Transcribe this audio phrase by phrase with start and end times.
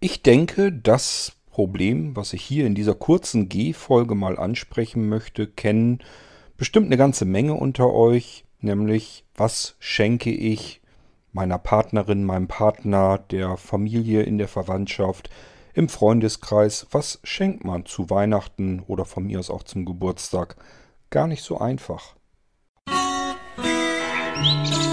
[0.00, 5.98] Ich denke, das Problem, was ich hier in dieser kurzen G-Folge mal ansprechen möchte, kennen
[6.56, 10.82] bestimmt eine ganze Menge unter euch, nämlich was schenke ich
[11.32, 15.30] meiner Partnerin, meinem Partner, der Familie, in der Verwandtschaft,
[15.74, 20.54] im Freundeskreis, was schenkt man zu Weihnachten oder von mir aus auch zum Geburtstag?
[21.10, 22.14] Gar nicht so einfach.
[24.36, 24.87] Musik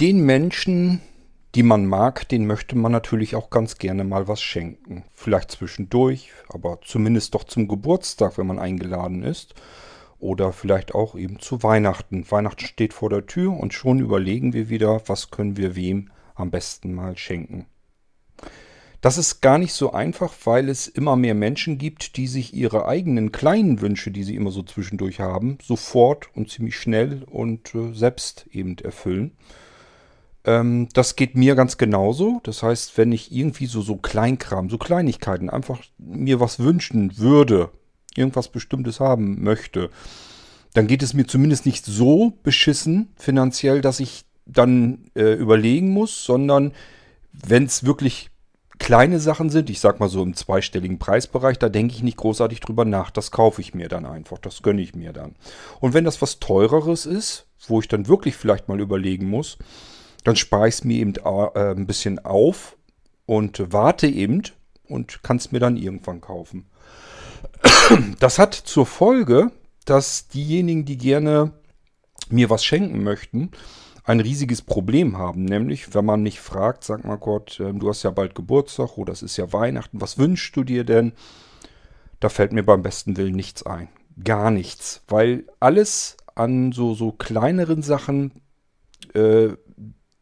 [0.00, 1.02] Den Menschen,
[1.54, 5.04] die man mag, den möchte man natürlich auch ganz gerne mal was schenken.
[5.12, 9.52] Vielleicht zwischendurch, aber zumindest doch zum Geburtstag, wenn man eingeladen ist.
[10.18, 12.24] Oder vielleicht auch eben zu Weihnachten.
[12.30, 16.50] Weihnachten steht vor der Tür und schon überlegen wir wieder, was können wir wem am
[16.50, 17.66] besten mal schenken.
[19.02, 22.86] Das ist gar nicht so einfach, weil es immer mehr Menschen gibt, die sich ihre
[22.88, 27.92] eigenen kleinen Wünsche, die sie immer so zwischendurch haben, sofort und ziemlich schnell und äh,
[27.92, 29.36] selbst eben erfüllen.
[30.44, 32.40] Ähm, das geht mir ganz genauso.
[32.44, 37.70] Das heißt, wenn ich irgendwie so, so Kleinkram, so Kleinigkeiten, einfach mir was wünschen würde,
[38.14, 39.90] irgendwas Bestimmtes haben möchte,
[40.74, 46.24] dann geht es mir zumindest nicht so beschissen finanziell, dass ich dann äh, überlegen muss,
[46.24, 46.72] sondern
[47.32, 48.30] wenn es wirklich
[48.78, 52.60] kleine Sachen sind, ich sag mal so im zweistelligen Preisbereich, da denke ich nicht großartig
[52.60, 53.10] drüber nach.
[53.10, 55.36] Das kaufe ich mir dann einfach, das gönne ich mir dann.
[55.80, 59.58] Und wenn das was teureres ist, wo ich dann wirklich vielleicht mal überlegen muss,
[60.24, 62.76] dann spare ich es mir eben äh, ein bisschen auf
[63.26, 64.42] und warte eben
[64.88, 66.66] und kann es mir dann irgendwann kaufen.
[68.18, 69.50] Das hat zur Folge,
[69.84, 71.52] dass diejenigen, die gerne
[72.28, 73.50] mir was schenken möchten,
[74.04, 75.44] ein riesiges Problem haben.
[75.44, 79.12] Nämlich, wenn man mich fragt, sag mal Gott, ähm, du hast ja bald Geburtstag oder
[79.12, 81.12] es ist ja Weihnachten, was wünschst du dir denn?
[82.18, 83.88] Da fällt mir beim besten Willen nichts ein.
[84.22, 85.02] Gar nichts.
[85.08, 88.42] Weil alles an so, so kleineren Sachen
[89.14, 89.50] äh,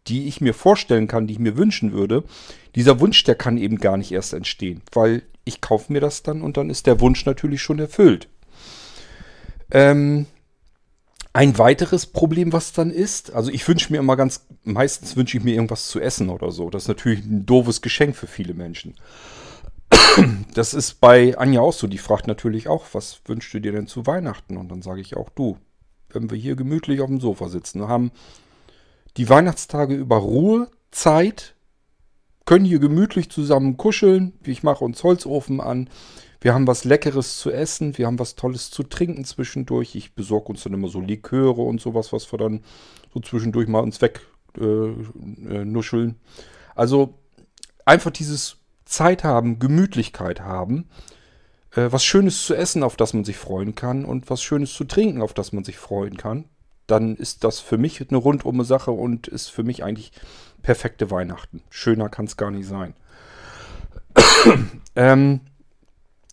[0.08, 2.24] die ich mir vorstellen kann, die ich mir wünschen würde,
[2.74, 6.42] dieser Wunsch, der kann eben gar nicht erst entstehen, weil ich kaufe mir das dann
[6.42, 8.28] und dann ist der Wunsch natürlich schon erfüllt.
[9.70, 10.26] Ähm,
[11.32, 15.44] ein weiteres Problem, was dann ist, also ich wünsche mir immer ganz, meistens wünsche ich
[15.44, 16.70] mir irgendwas zu essen oder so.
[16.70, 18.94] Das ist natürlich ein doofes Geschenk für viele Menschen.
[20.54, 21.86] Das ist bei Anja auch so.
[21.86, 24.56] Die fragt natürlich auch, was wünschst du dir denn zu Weihnachten?
[24.56, 25.58] Und dann sage ich auch, du,
[26.10, 28.10] wenn wir hier gemütlich auf dem Sofa sitzen, haben
[29.18, 31.54] die Weihnachtstage über Ruhezeit,
[32.46, 34.32] können hier gemütlich zusammen kuscheln.
[34.46, 35.90] Ich mache uns Holzofen an.
[36.40, 37.98] Wir haben was Leckeres zu essen.
[37.98, 39.96] Wir haben was Tolles zu trinken zwischendurch.
[39.96, 42.62] Ich besorge uns dann immer so Liköre und sowas, was wir dann
[43.12, 46.10] so zwischendurch mal uns wegnuscheln.
[46.10, 46.14] Äh, äh,
[46.74, 47.18] also
[47.84, 50.88] einfach dieses Zeit haben, Gemütlichkeit haben,
[51.72, 54.84] äh, was Schönes zu essen, auf das man sich freuen kann und was Schönes zu
[54.84, 56.46] trinken, auf das man sich freuen kann
[56.88, 60.10] dann ist das für mich eine rundumme Sache und ist für mich eigentlich
[60.62, 61.62] perfekte Weihnachten.
[61.70, 62.94] Schöner kann es gar nicht sein.
[64.96, 65.40] ähm,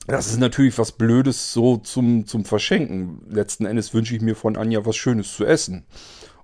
[0.08, 3.22] das ist natürlich was Blödes so zum, zum Verschenken.
[3.30, 5.86] Letzten Endes wünsche ich mir von Anja was Schönes zu essen.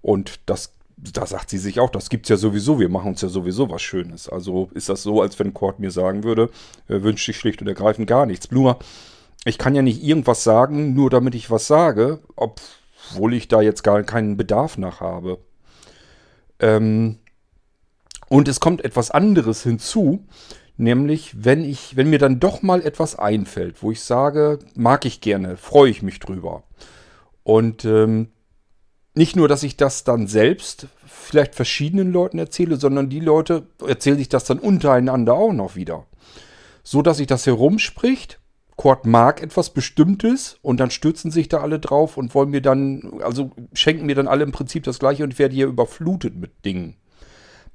[0.02, 3.22] Und das, da sagt sie sich auch, das gibt es ja sowieso, wir machen uns
[3.22, 4.28] ja sowieso was Schönes.
[4.28, 6.50] Also ist das so, als wenn Kurt mir sagen würde,
[6.88, 8.52] er wünscht sich schlicht und ergreifend gar nichts.
[8.52, 8.80] Nur,
[9.46, 12.60] ich kann ja nicht irgendwas sagen, nur damit ich was sage, ob
[13.10, 15.40] obwohl ich da jetzt gar keinen Bedarf nach habe.
[16.60, 17.18] Ähm,
[18.30, 20.26] und es kommt etwas anderes hinzu,
[20.78, 25.22] nämlich wenn ich, wenn mir dann doch mal etwas einfällt, wo ich sage, mag ich
[25.22, 26.64] gerne, freue ich mich drüber.
[27.44, 28.30] Und ähm,
[29.14, 34.18] nicht nur, dass ich das dann selbst vielleicht verschiedenen Leuten erzähle, sondern die Leute erzählen
[34.18, 36.06] sich das dann untereinander auch noch wieder.
[36.84, 38.41] So dass sich das herumspricht
[38.82, 43.22] Kurt mag etwas Bestimmtes und dann stürzen sich da alle drauf und wollen mir dann,
[43.22, 46.96] also schenken mir dann alle im Prinzip das gleiche und werde hier überflutet mit Dingen.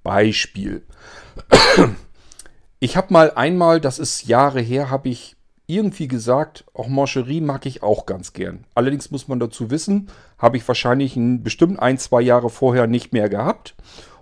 [0.02, 0.84] Beispiel.
[2.80, 5.36] Ich habe mal einmal, das ist Jahre her, habe ich
[5.68, 8.64] irgendwie gesagt, auch Mancherie mag ich auch ganz gern.
[8.74, 10.08] Allerdings muss man dazu wissen,
[10.38, 13.76] habe ich wahrscheinlich ein, bestimmt ein, zwei Jahre vorher nicht mehr gehabt.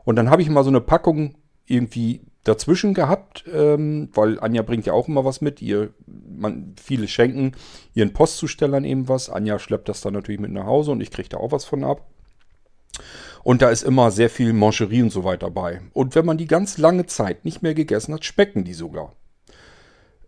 [0.04, 4.86] Und dann habe ich mal so eine Packung irgendwie dazwischen gehabt, ähm, weil Anja bringt
[4.86, 5.60] ja auch immer was mit.
[5.60, 7.52] Ihr, man, viele schenken
[7.94, 9.30] ihren Postzustellern eben was.
[9.30, 11.84] Anja schleppt das dann natürlich mit nach Hause und ich kriege da auch was von
[11.84, 12.06] ab.
[13.42, 15.82] Und da ist immer sehr viel Mancherie und so weiter bei.
[15.92, 19.12] Und wenn man die ganz lange Zeit nicht mehr gegessen hat, specken die sogar.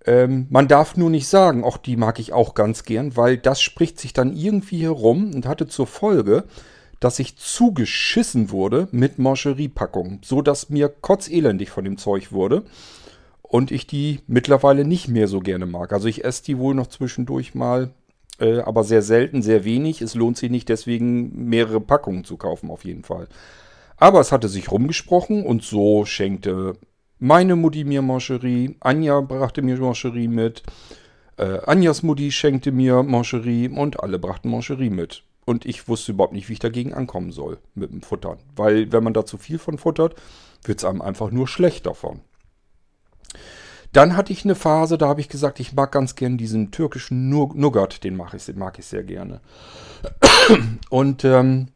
[0.05, 3.61] Ähm, man darf nur nicht sagen, auch die mag ich auch ganz gern, weil das
[3.61, 6.45] spricht sich dann irgendwie herum und hatte zur Folge,
[7.01, 12.65] dass ich zugeschissen wurde mit Mancherie-Packungen, so dass mir kotzelendig von dem Zeug wurde.
[13.49, 15.93] und ich die mittlerweile nicht mehr so gerne mag.
[15.93, 17.91] Also ich esse die wohl noch zwischendurch mal,
[18.41, 20.03] äh, aber sehr selten, sehr wenig.
[20.03, 23.29] Es lohnt sich nicht deswegen mehrere Packungen zu kaufen auf jeden Fall.
[23.97, 26.75] Aber es hatte sich rumgesprochen und so schenkte
[27.19, 30.63] meine Mutti mir Mancherie, Anja brachte mir Mancherie mit,
[31.39, 35.23] äh, Anjas Mutti schenkte mir Mancherie und alle brachten Mancherie mit.
[35.47, 38.39] Und ich wusste überhaupt nicht, wie ich dagegen ankommen soll mit dem Futtern.
[38.55, 40.17] Weil wenn man da zu viel von futtert,
[40.65, 42.21] wird es einem einfach nur schlecht davon.
[43.93, 47.31] Dann hatte ich eine Phase, da habe ich gesagt, ich mag ganz gern diesen türkischen
[47.31, 49.41] Nougat, den mag ich, mag ich sehr gerne.
[50.91, 51.69] Und ähm,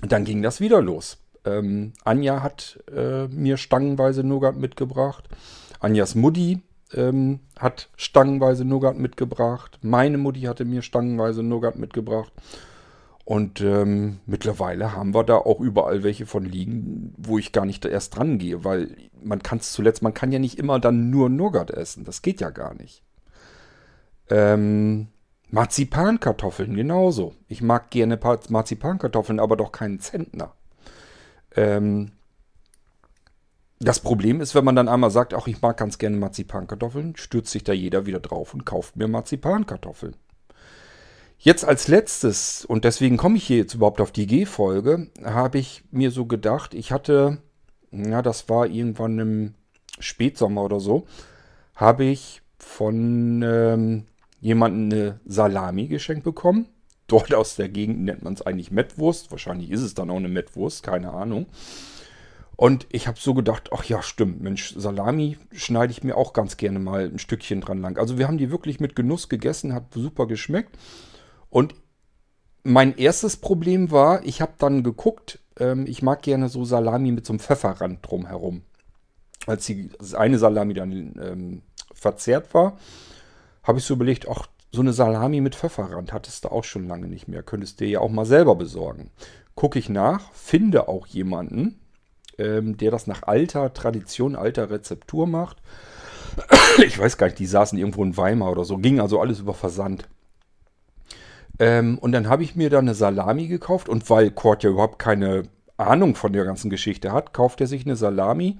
[0.00, 1.18] dann ging das wieder los.
[1.44, 5.28] Ähm, Anja hat äh, mir stangenweise Nougat mitgebracht.
[5.78, 6.62] Anjas Mutti
[6.94, 9.78] ähm, hat stangenweise Nougat mitgebracht.
[9.82, 12.32] Meine Mutti hatte mir stangenweise Nougat mitgebracht.
[13.24, 17.84] Und ähm, mittlerweile haben wir da auch überall welche von liegen, wo ich gar nicht
[17.86, 21.30] erst dran gehe, weil man kann es zuletzt, man kann ja nicht immer dann nur
[21.30, 22.04] Nougat essen.
[22.04, 23.02] Das geht ja gar nicht.
[24.28, 25.08] Ähm,
[25.50, 27.34] Marzipankartoffeln genauso.
[27.48, 28.18] Ich mag gerne
[28.48, 30.52] Marzipankartoffeln, aber doch keinen Zentner.
[31.56, 32.12] Ähm,
[33.80, 37.52] das Problem ist, wenn man dann einmal sagt, auch ich mag ganz gerne Marzipankartoffeln, stürzt
[37.52, 40.16] sich da jeder wieder drauf und kauft mir Marzipankartoffeln.
[41.44, 45.84] Jetzt als letztes, und deswegen komme ich hier jetzt überhaupt auf die G-Folge, habe ich
[45.90, 47.36] mir so gedacht, ich hatte,
[47.92, 49.54] ja, das war irgendwann im
[49.98, 51.04] Spätsommer oder so,
[51.74, 54.04] habe ich von ähm,
[54.40, 56.64] jemandem eine Salami geschenkt bekommen.
[57.08, 59.30] Dort aus der Gegend nennt man es eigentlich Mettwurst.
[59.30, 61.44] Wahrscheinlich ist es dann auch eine Mettwurst, keine Ahnung.
[62.56, 66.56] Und ich habe so gedacht, ach ja, stimmt, Mensch, Salami schneide ich mir auch ganz
[66.56, 67.98] gerne mal ein Stückchen dran lang.
[67.98, 70.78] Also wir haben die wirklich mit Genuss gegessen, hat super geschmeckt.
[71.54, 71.76] Und
[72.64, 77.24] mein erstes Problem war, ich habe dann geguckt, ähm, ich mag gerne so Salami mit
[77.24, 78.62] so einem Pfefferrand drumherum.
[79.46, 80.90] Als die eine Salami dann
[81.22, 81.62] ähm,
[81.92, 82.76] verzehrt war,
[83.62, 87.06] habe ich so überlegt, ach, so eine Salami mit Pfefferrand hattest du auch schon lange
[87.06, 87.44] nicht mehr.
[87.44, 89.12] Könntest dir ja auch mal selber besorgen.
[89.54, 91.78] Gucke ich nach, finde auch jemanden,
[92.36, 95.58] ähm, der das nach alter Tradition, alter Rezeptur macht.
[96.84, 98.76] Ich weiß gar nicht, die saßen irgendwo in Weimar oder so.
[98.76, 100.08] Ging also alles über Versand.
[101.58, 104.98] Ähm, und dann habe ich mir da eine Salami gekauft und weil Kurt ja überhaupt
[104.98, 105.44] keine
[105.76, 108.58] Ahnung von der ganzen Geschichte hat, kauft er sich eine Salami.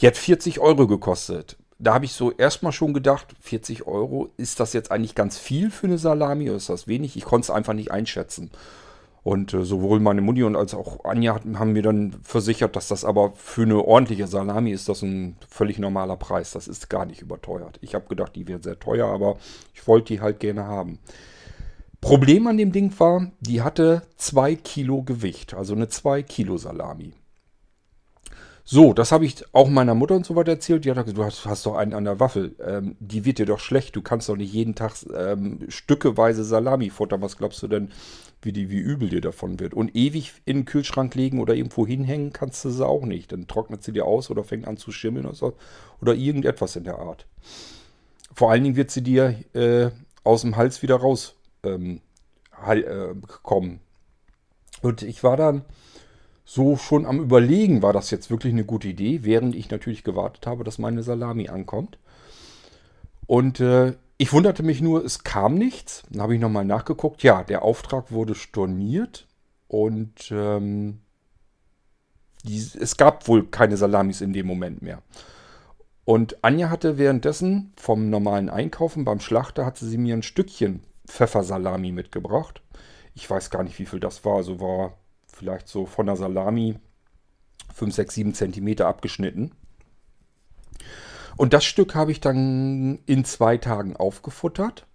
[0.00, 1.56] Die hat 40 Euro gekostet.
[1.78, 5.70] Da habe ich so erstmal schon gedacht, 40 Euro, ist das jetzt eigentlich ganz viel
[5.70, 7.16] für eine Salami oder ist das wenig?
[7.16, 8.50] Ich konnte es einfach nicht einschätzen.
[9.22, 13.04] Und äh, sowohl meine Mutti und als auch Anja haben mir dann versichert, dass das
[13.04, 16.52] aber für eine ordentliche Salami ist das ein völlig normaler Preis.
[16.52, 17.78] Das ist gar nicht überteuert.
[17.82, 19.36] Ich habe gedacht, die wäre sehr teuer, aber
[19.74, 20.98] ich wollte die halt gerne haben.
[22.00, 27.14] Problem an dem Ding war, die hatte 2 Kilo Gewicht, also eine 2 Kilo Salami.
[28.72, 30.84] So, das habe ich auch meiner Mutter und so weiter erzählt.
[30.84, 32.54] Die hat gesagt, du hast, hast doch einen an der Waffel.
[32.64, 33.96] Ähm, die wird dir doch schlecht.
[33.96, 37.20] Du kannst doch nicht jeden Tag ähm, stückeweise Salami futtern.
[37.20, 37.90] Was glaubst du denn,
[38.42, 39.74] wie, die, wie übel dir davon wird?
[39.74, 43.32] Und ewig in den Kühlschrank legen oder irgendwo hinhängen kannst du sie auch nicht.
[43.32, 45.54] Dann trocknet sie dir aus oder fängt an zu schimmeln oder, so,
[46.00, 47.26] oder irgendetwas in der Art.
[48.32, 49.90] Vor allen Dingen wird sie dir äh,
[50.22, 51.34] aus dem Hals wieder raus
[51.64, 52.00] ähm,
[52.66, 53.80] äh, kommen.
[54.82, 55.64] Und ich war dann
[56.44, 60.46] so schon am Überlegen, war das jetzt wirklich eine gute Idee, während ich natürlich gewartet
[60.46, 61.98] habe, dass meine Salami ankommt.
[63.26, 66.02] Und äh, ich wunderte mich nur, es kam nichts.
[66.10, 67.22] Dann habe ich nochmal nachgeguckt.
[67.22, 69.28] Ja, der Auftrag wurde storniert
[69.68, 71.00] und ähm,
[72.44, 75.02] die, es gab wohl keine Salamis in dem Moment mehr.
[76.04, 81.92] Und Anja hatte währenddessen vom normalen Einkaufen beim Schlachter, hatte sie mir ein Stückchen Pfeffersalami
[81.92, 82.62] mitgebracht.
[83.14, 84.36] Ich weiß gar nicht, wie viel das war.
[84.36, 84.94] Also war
[85.26, 86.78] vielleicht so von der Salami
[87.74, 89.52] 5, 6, 7 Zentimeter abgeschnitten.
[91.36, 94.86] Und das Stück habe ich dann in zwei Tagen aufgefuttert.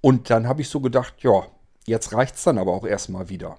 [0.00, 1.46] Und dann habe ich so gedacht, ja,
[1.86, 3.58] jetzt reicht es dann aber auch erstmal wieder.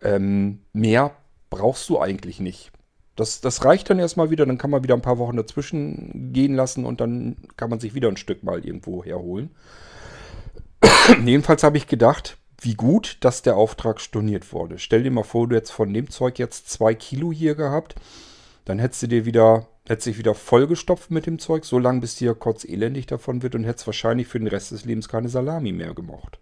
[0.00, 1.12] Ähm, mehr
[1.50, 2.72] brauchst du eigentlich nicht.
[3.16, 6.54] Das, das reicht dann erstmal wieder, dann kann man wieder ein paar Wochen dazwischen gehen
[6.54, 9.50] lassen und dann kann man sich wieder ein Stück mal irgendwo herholen.
[11.24, 14.78] Jedenfalls habe ich gedacht, wie gut, dass der Auftrag storniert wurde.
[14.78, 17.94] Stell dir mal vor, du hättest von dem Zeug jetzt zwei Kilo hier gehabt,
[18.64, 22.16] dann hättest du dir wieder, hättest dich wieder vollgestopft mit dem Zeug, so lange bis
[22.16, 25.72] dir kurz elendig davon wird und hättest wahrscheinlich für den Rest des Lebens keine Salami
[25.72, 26.38] mehr gemocht.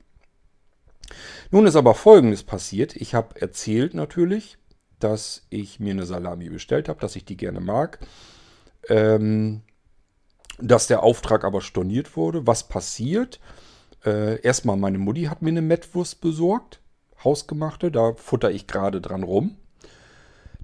[1.50, 2.96] Nun ist aber Folgendes passiert.
[2.96, 4.58] Ich habe erzählt natürlich,
[4.98, 8.00] dass ich mir eine Salami bestellt habe, dass ich die gerne mag.
[8.88, 9.62] Ähm,
[10.58, 12.46] dass der Auftrag aber storniert wurde.
[12.46, 13.40] Was passiert?
[14.06, 16.80] Äh, erstmal, meine Mutti hat mir eine Mettwurst besorgt.
[17.24, 19.56] Hausgemachte, da futter ich gerade dran rum.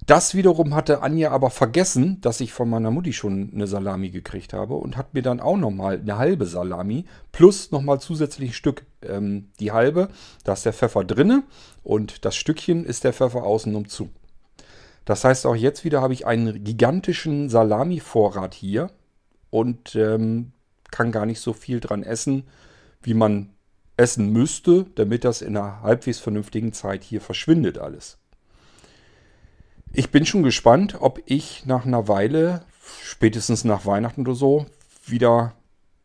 [0.05, 4.51] Das wiederum hatte Anja aber vergessen, dass ich von meiner Mutti schon eine Salami gekriegt
[4.51, 8.85] habe und hat mir dann auch nochmal eine halbe Salami plus nochmal zusätzlich ein Stück.
[9.01, 10.09] Ähm, die halbe,
[10.43, 11.43] da ist der Pfeffer drinne
[11.83, 14.09] und das Stückchen ist der Pfeffer außenrum zu.
[15.05, 18.89] Das heißt, auch jetzt wieder habe ich einen gigantischen Salami-Vorrat hier
[19.49, 20.51] und ähm,
[20.91, 22.43] kann gar nicht so viel dran essen,
[23.03, 23.49] wie man
[23.97, 28.17] essen müsste, damit das in einer halbwegs vernünftigen Zeit hier verschwindet alles.
[29.91, 32.63] Ich bin schon gespannt, ob ich nach einer Weile,
[33.03, 34.65] spätestens nach Weihnachten oder so,
[35.05, 35.53] wieder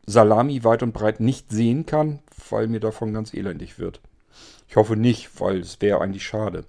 [0.05, 4.01] Salami weit und breit nicht sehen kann, weil mir davon ganz elendig wird.
[4.67, 6.65] Ich hoffe nicht, weil es wäre eigentlich schade.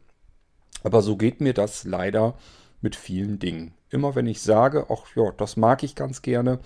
[0.82, 2.34] Aber so geht mir das leider
[2.80, 3.74] mit vielen Dingen.
[3.90, 6.60] Immer wenn ich sage, ach ja, das mag ich ganz gerne,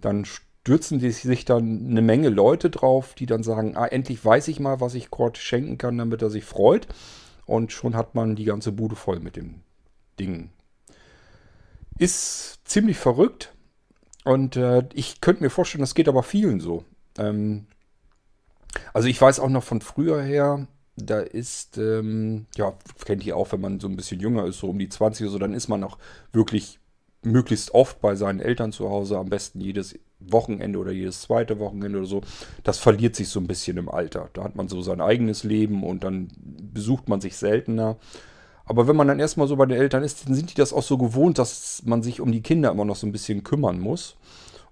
[0.00, 0.24] dann
[0.66, 4.58] stürzen die sich dann eine Menge Leute drauf, die dann sagen, ah, endlich weiß ich
[4.58, 6.88] mal, was ich Kurt schenken kann, damit er sich freut.
[7.44, 9.60] Und schon hat man die ganze Bude voll mit dem
[10.18, 10.50] Ding.
[12.00, 13.54] Ist ziemlich verrückt.
[14.24, 16.82] Und äh, ich könnte mir vorstellen, das geht aber vielen so.
[17.16, 17.68] Ähm,
[18.92, 23.52] also ich weiß auch noch von früher her, da ist, ähm, ja, kennt ihr auch,
[23.52, 25.68] wenn man so ein bisschen jünger ist, so um die 20 oder so, dann ist
[25.68, 25.96] man auch
[26.32, 26.80] wirklich
[27.22, 31.98] möglichst oft bei seinen Eltern zu Hause, am besten jedes Wochenende oder jedes zweite Wochenende
[31.98, 32.20] oder so.
[32.64, 34.30] Das verliert sich so ein bisschen im Alter.
[34.32, 36.28] Da hat man so sein eigenes Leben und dann
[36.72, 37.96] besucht man sich seltener.
[38.64, 40.82] Aber wenn man dann erstmal so bei den Eltern ist, dann sind die das auch
[40.82, 44.16] so gewohnt, dass man sich um die Kinder immer noch so ein bisschen kümmern muss.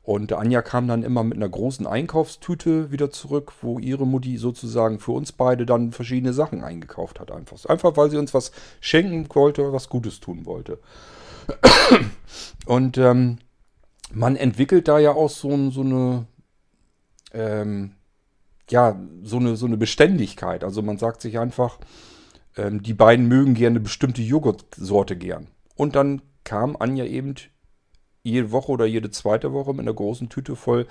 [0.02, 4.98] Und Anja kam dann immer mit einer großen Einkaufstüte wieder zurück, wo ihre Mutti sozusagen
[4.98, 7.30] für uns beide dann verschiedene Sachen eingekauft hat.
[7.30, 10.78] Einfach, einfach weil sie uns was schenken wollte, was Gutes tun wollte.
[12.66, 13.38] Und ähm,
[14.14, 16.26] man entwickelt da ja auch so, so eine,
[17.32, 17.92] ähm,
[18.70, 20.64] ja, so eine, so eine Beständigkeit.
[20.64, 21.78] Also man sagt sich einfach,
[22.56, 25.48] ähm, die beiden mögen gerne eine bestimmte Joghurtsorte gern.
[25.76, 27.34] Und dann kam Anja eben
[28.22, 30.86] jede Woche oder jede zweite Woche mit einer großen Tüte voll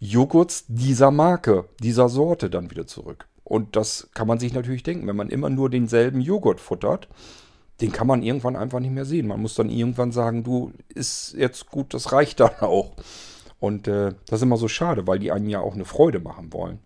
[0.00, 3.26] Joghurts dieser Marke, dieser Sorte dann wieder zurück.
[3.42, 7.08] Und das kann man sich natürlich denken, wenn man immer nur denselben Joghurt futtert,
[7.80, 9.28] den kann man irgendwann einfach nicht mehr sehen.
[9.28, 12.92] Man muss dann irgendwann sagen, du, ist jetzt gut, das reicht dann auch.
[13.60, 16.52] Und äh, das ist immer so schade, weil die einen ja auch eine Freude machen
[16.52, 16.80] wollen.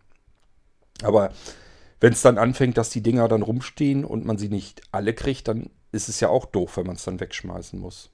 [1.03, 1.33] Aber
[2.01, 5.49] wenn es dann anfängt, dass die Dinger dann rumstehen und man sie nicht alle kriegt,
[5.49, 8.11] dann ist es ja auch doof, wenn man es dann wegschmeißen muss.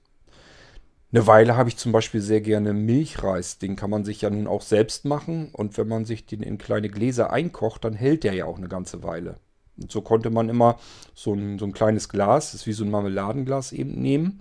[1.10, 3.58] Eine Weile habe ich zum Beispiel sehr gerne Milchreis.
[3.58, 5.48] Den kann man sich ja nun auch selbst machen.
[5.52, 8.68] Und wenn man sich den in kleine Gläser einkocht, dann hält der ja auch eine
[8.68, 9.36] ganze Weile.
[9.80, 10.78] Und so konnte man immer
[11.14, 14.40] so ein, so ein kleines Glas, das ist wie so ein Marmeladenglas eben nehmen,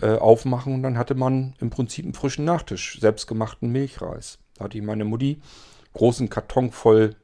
[0.00, 4.38] äh, aufmachen und dann hatte man im Prinzip einen frischen Nachtisch, selbstgemachten Milchreis.
[4.56, 5.40] Da hatte ich meine Mutti
[5.92, 7.16] großen Karton voll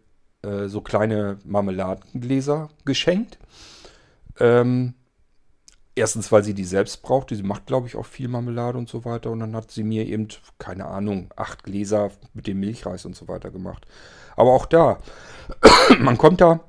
[0.42, 3.38] äh, so kleine Marmeladengläser geschenkt.
[4.38, 4.94] Ähm,
[5.94, 7.30] erstens, weil sie die selbst braucht.
[7.30, 9.30] Sie macht, glaube ich, auch viel Marmelade und so weiter.
[9.30, 10.28] Und dann hat sie mir eben,
[10.58, 13.86] keine Ahnung, acht Gläser mit dem Milchreis und so weiter gemacht.
[14.36, 14.98] Aber auch da,
[15.98, 16.60] man kommt da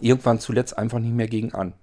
[0.00, 1.74] irgendwann zuletzt einfach nicht mehr gegen an.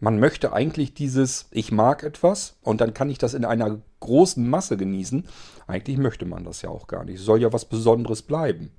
[0.00, 4.48] Man möchte eigentlich dieses, ich mag etwas und dann kann ich das in einer großen
[4.48, 5.26] Masse genießen.
[5.66, 7.20] Eigentlich möchte man das ja auch gar nicht.
[7.20, 8.70] Es soll ja was Besonderes bleiben.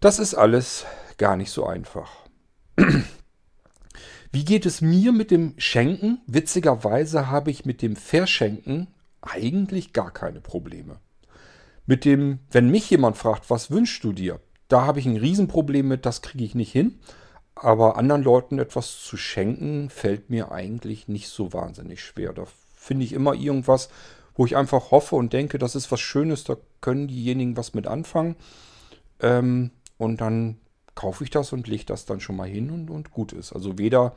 [0.00, 2.08] Das ist alles gar nicht so einfach.
[4.32, 6.20] Wie geht es mir mit dem Schenken?
[6.26, 8.86] Witzigerweise habe ich mit dem Verschenken
[9.20, 11.00] eigentlich gar keine Probleme.
[11.86, 14.40] Mit dem, wenn mich jemand fragt, was wünschst du dir?
[14.68, 16.98] Da habe ich ein Riesenproblem mit, das kriege ich nicht hin.
[17.54, 22.32] Aber anderen Leuten etwas zu schenken, fällt mir eigentlich nicht so wahnsinnig schwer.
[22.32, 22.44] Da
[22.74, 23.88] finde ich immer irgendwas,
[24.34, 27.88] wo ich einfach hoffe und denke, das ist was Schönes, da können diejenigen was mit
[27.88, 28.36] anfangen.
[29.20, 30.58] Ähm, und dann
[30.94, 33.52] kaufe ich das und lege das dann schon mal hin und, und gut ist.
[33.52, 34.14] Also weder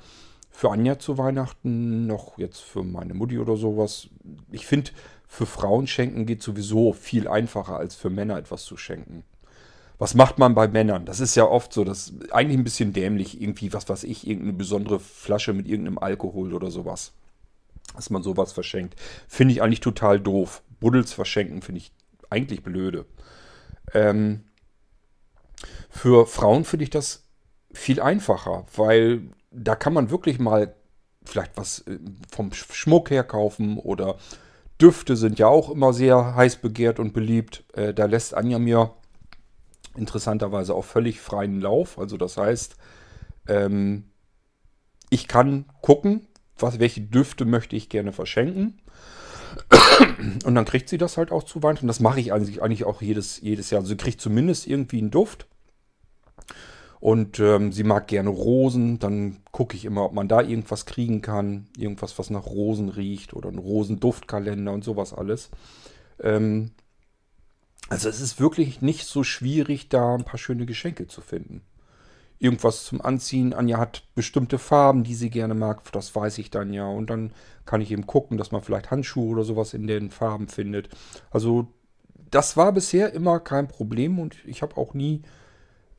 [0.51, 4.09] für Anja zu Weihnachten noch jetzt für meine Mutti oder sowas.
[4.51, 4.91] Ich finde,
[5.27, 9.23] für Frauen schenken geht sowieso viel einfacher als für Männer etwas zu schenken.
[10.01, 11.05] Was macht man bei Männern?
[11.05, 14.25] Das ist ja oft so, das ist eigentlich ein bisschen dämlich, irgendwie, was weiß ich,
[14.25, 17.13] irgendeine besondere Flasche mit irgendeinem Alkohol oder sowas.
[17.93, 18.99] Dass man sowas verschenkt.
[19.27, 20.63] Finde ich eigentlich total doof.
[20.79, 21.91] Buddels verschenken finde ich
[22.31, 23.05] eigentlich blöde.
[23.93, 24.45] Ähm,
[25.91, 27.27] für Frauen finde ich das
[27.71, 30.73] viel einfacher, weil da kann man wirklich mal
[31.25, 31.99] vielleicht was äh,
[32.31, 34.17] vom Schmuck her kaufen oder
[34.81, 37.65] Düfte sind ja auch immer sehr heiß begehrt und beliebt.
[37.73, 38.95] Äh, da lässt Anja mir
[39.95, 41.99] interessanterweise auch völlig freien Lauf.
[41.99, 42.75] Also das heißt,
[43.47, 44.05] ähm,
[45.09, 48.81] ich kann gucken, was, welche Düfte möchte ich gerne verschenken.
[50.45, 51.87] Und dann kriegt sie das halt auch zu Weihnachten.
[51.87, 53.81] Das mache ich eigentlich, eigentlich auch jedes, jedes Jahr.
[53.81, 55.47] Also sie kriegt zumindest irgendwie einen Duft.
[56.99, 58.99] Und ähm, sie mag gerne Rosen.
[58.99, 61.67] Dann gucke ich immer, ob man da irgendwas kriegen kann.
[61.77, 65.49] Irgendwas, was nach Rosen riecht oder ein Rosenduftkalender und sowas alles.
[66.21, 66.71] Ähm,
[67.91, 71.61] also es ist wirklich nicht so schwierig, da ein paar schöne Geschenke zu finden.
[72.39, 73.53] Irgendwas zum Anziehen.
[73.53, 75.83] Anja hat bestimmte Farben, die sie gerne mag.
[75.91, 76.87] Das weiß ich dann ja.
[76.87, 77.33] Und dann
[77.65, 80.87] kann ich eben gucken, dass man vielleicht Handschuhe oder sowas in den Farben findet.
[81.31, 81.67] Also
[82.31, 85.23] das war bisher immer kein Problem und ich habe auch nie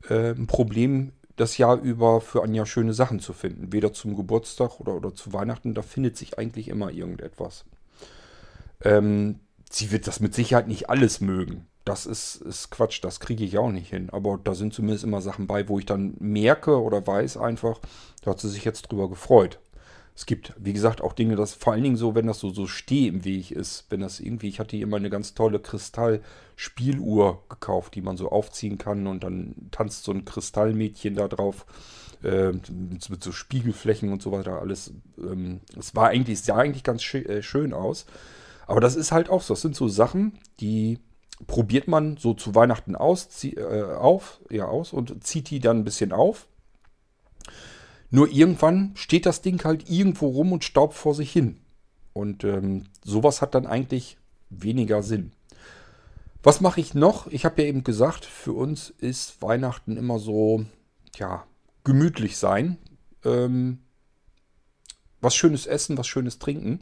[0.09, 3.71] äh, ein Problem, das Jahr über für Anja schöne Sachen zu finden.
[3.71, 7.65] Weder zum Geburtstag oder, oder zu Weihnachten, da findet sich eigentlich immer irgendetwas.
[8.81, 11.67] Ähm, sie wird das mit Sicherheit nicht alles mögen.
[11.85, 14.09] Das ist, ist Quatsch, das kriege ich auch nicht hin.
[14.11, 17.79] Aber da sind zumindest immer Sachen bei, wo ich dann merke oder weiß einfach,
[18.21, 19.59] da hat sie sich jetzt drüber gefreut.
[20.15, 22.67] Es gibt, wie gesagt, auch Dinge, dass vor allen Dingen so, wenn das so, so
[22.67, 27.43] steh im Weg ist, wenn das irgendwie, ich hatte hier immer eine ganz tolle Kristallspieluhr
[27.49, 31.65] gekauft, die man so aufziehen kann und dann tanzt so ein Kristallmädchen da drauf
[32.23, 34.93] äh, mit, mit, so Spiegelflächen und so weiter alles.
[35.17, 38.05] Ähm, es war eigentlich, sah eigentlich ganz äh, schön aus.
[38.67, 39.55] Aber das ist halt auch so.
[39.55, 40.99] Das sind so Sachen, die
[41.47, 45.79] probiert man so zu Weihnachten aus, zieh, äh, auf, ja, aus und zieht die dann
[45.79, 46.47] ein bisschen auf.
[48.09, 51.57] Nur irgendwann steht das Ding halt irgendwo rum und staubt vor sich hin.
[52.13, 54.17] Und ähm, sowas hat dann eigentlich
[54.51, 55.31] weniger Sinn.
[56.43, 57.27] Was mache ich noch?
[57.27, 60.65] Ich habe ja eben gesagt, für uns ist Weihnachten immer so,
[61.15, 61.45] ja,
[61.83, 62.77] gemütlich sein.
[63.23, 63.79] Ähm,
[65.21, 66.81] was schönes essen, was schönes trinken.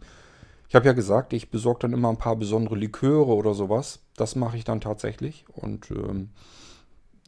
[0.71, 3.99] Ich habe ja gesagt, ich besorge dann immer ein paar besondere Liköre oder sowas.
[4.15, 5.43] Das mache ich dann tatsächlich.
[5.49, 6.29] Und ähm,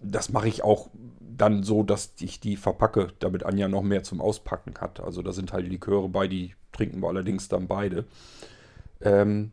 [0.01, 4.21] das mache ich auch dann so, dass ich die verpacke, damit Anja noch mehr zum
[4.21, 5.01] Auspacken hat.
[5.01, 8.05] Also da sind halt Liköre bei, die trinken wir allerdings dann beide.
[9.01, 9.51] Ähm,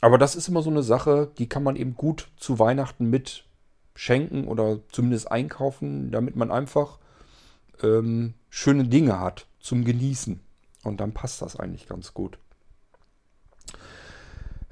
[0.00, 3.44] aber das ist immer so eine Sache, die kann man eben gut zu Weihnachten mit
[3.94, 6.98] schenken oder zumindest einkaufen, damit man einfach
[7.80, 10.40] ähm, schöne Dinge hat zum Genießen.
[10.82, 12.36] Und dann passt das eigentlich ganz gut.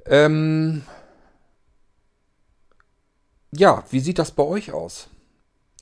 [0.08, 0.82] Ähm
[3.50, 5.08] ja, wie sieht das bei euch aus?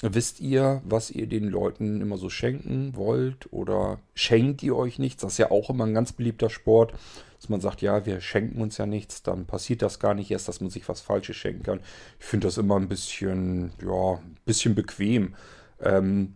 [0.02, 3.50] Wisst ihr, was ihr den Leuten immer so schenken wollt?
[3.52, 5.22] Oder schenkt ihr euch nichts?
[5.22, 6.92] Das ist ja auch immer ein ganz beliebter Sport,
[7.40, 10.48] dass man sagt, ja, wir schenken uns ja nichts, dann passiert das gar nicht erst,
[10.48, 11.80] dass man sich was Falsches schenken kann.
[12.18, 15.34] Ich finde das immer ein bisschen, ja, ein bisschen bequem.
[15.80, 16.34] Ähm,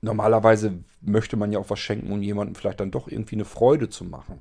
[0.00, 3.88] normalerweise möchte man ja auch was schenken, um jemandem vielleicht dann doch irgendwie eine Freude
[3.88, 4.40] zu machen.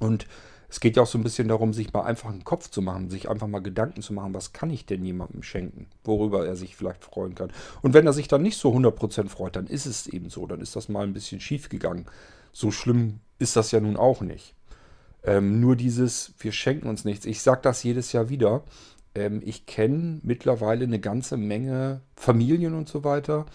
[0.00, 0.26] Und
[0.68, 3.08] es geht ja auch so ein bisschen darum, sich mal einfach einen Kopf zu machen,
[3.08, 6.76] sich einfach mal Gedanken zu machen, was kann ich denn jemandem schenken, worüber er sich
[6.76, 7.50] vielleicht freuen kann.
[7.80, 10.60] Und wenn er sich dann nicht so 100% freut, dann ist es eben so, dann
[10.60, 12.06] ist das mal ein bisschen schief gegangen.
[12.52, 14.54] So schlimm ist das ja nun auch nicht.
[15.24, 17.24] Ähm, nur dieses, wir schenken uns nichts.
[17.24, 18.62] Ich sage das jedes Jahr wieder.
[19.14, 23.46] Ähm, ich kenne mittlerweile eine ganze Menge Familien und so weiter,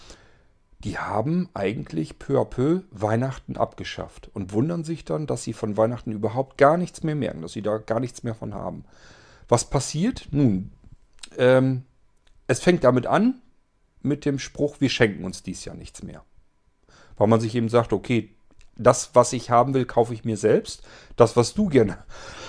[0.83, 5.77] die haben eigentlich peu à peu Weihnachten abgeschafft und wundern sich dann, dass sie von
[5.77, 8.83] Weihnachten überhaupt gar nichts mehr merken, dass sie da gar nichts mehr von haben.
[9.47, 10.27] Was passiert?
[10.31, 10.71] Nun,
[11.37, 11.83] ähm,
[12.47, 13.41] es fängt damit an,
[14.01, 16.23] mit dem Spruch, wir schenken uns dies Jahr nichts mehr.
[17.15, 18.35] Weil man sich eben sagt, okay,
[18.75, 20.83] das, was ich haben will, kaufe ich mir selbst.
[21.15, 22.03] Das, was du gerne,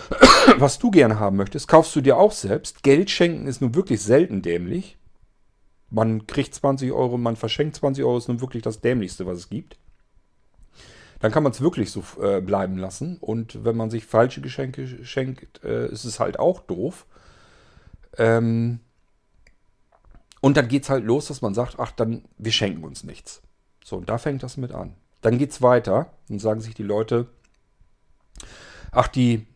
[0.58, 2.82] was du gerne haben möchtest, kaufst du dir auch selbst.
[2.82, 4.96] Geld schenken ist nun wirklich selten dämlich
[5.94, 9.48] man kriegt 20 Euro, man verschenkt 20 Euro, ist nun wirklich das Dämlichste, was es
[9.48, 9.76] gibt.
[11.20, 13.16] Dann kann man es wirklich so äh, bleiben lassen.
[13.18, 17.06] Und wenn man sich falsche Geschenke schenkt, äh, ist es halt auch doof.
[18.18, 18.80] Ähm
[20.40, 23.40] und dann geht es halt los, dass man sagt, ach, dann, wir schenken uns nichts.
[23.84, 24.94] So, und da fängt das mit an.
[25.22, 27.28] Dann geht es weiter und sagen sich die Leute,
[28.90, 29.46] ach, die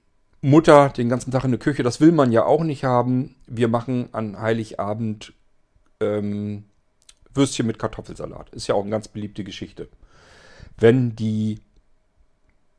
[0.40, 3.35] Mutter den ganzen Tag in der Küche, das will man ja auch nicht haben.
[3.46, 5.35] Wir machen an Heiligabend
[6.00, 6.64] ähm,
[7.34, 8.50] Würstchen mit Kartoffelsalat.
[8.50, 9.88] Ist ja auch eine ganz beliebte Geschichte.
[10.78, 11.61] Wenn die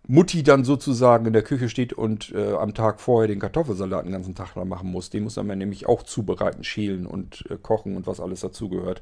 [0.07, 4.13] Mutti dann sozusagen in der Küche steht und äh, am Tag vorher den Kartoffelsalat den
[4.13, 8.07] ganzen Tag machen muss, den muss man nämlich auch zubereiten, schälen und äh, kochen und
[8.07, 9.01] was alles dazugehört.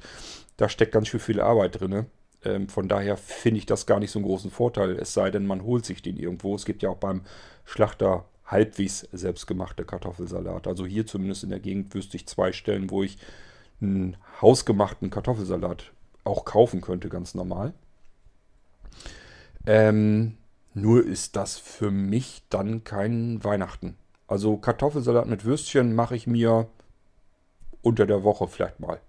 [0.57, 2.07] Da steckt ganz schön viel Arbeit drin.
[2.43, 5.45] Ähm, von daher finde ich das gar nicht so einen großen Vorteil, es sei denn,
[5.45, 6.55] man holt sich den irgendwo.
[6.55, 7.21] Es gibt ja auch beim
[7.63, 10.67] Schlachter halbwegs selbstgemachte Kartoffelsalat.
[10.67, 13.17] Also hier zumindest in der Gegend wüsste ich zwei Stellen, wo ich
[13.81, 15.91] einen hausgemachten Kartoffelsalat
[16.23, 17.73] auch kaufen könnte, ganz normal.
[19.65, 20.37] Ähm,
[20.73, 23.95] nur ist das für mich dann kein Weihnachten.
[24.27, 26.67] Also Kartoffelsalat mit Würstchen mache ich mir
[27.81, 28.99] unter der Woche vielleicht mal.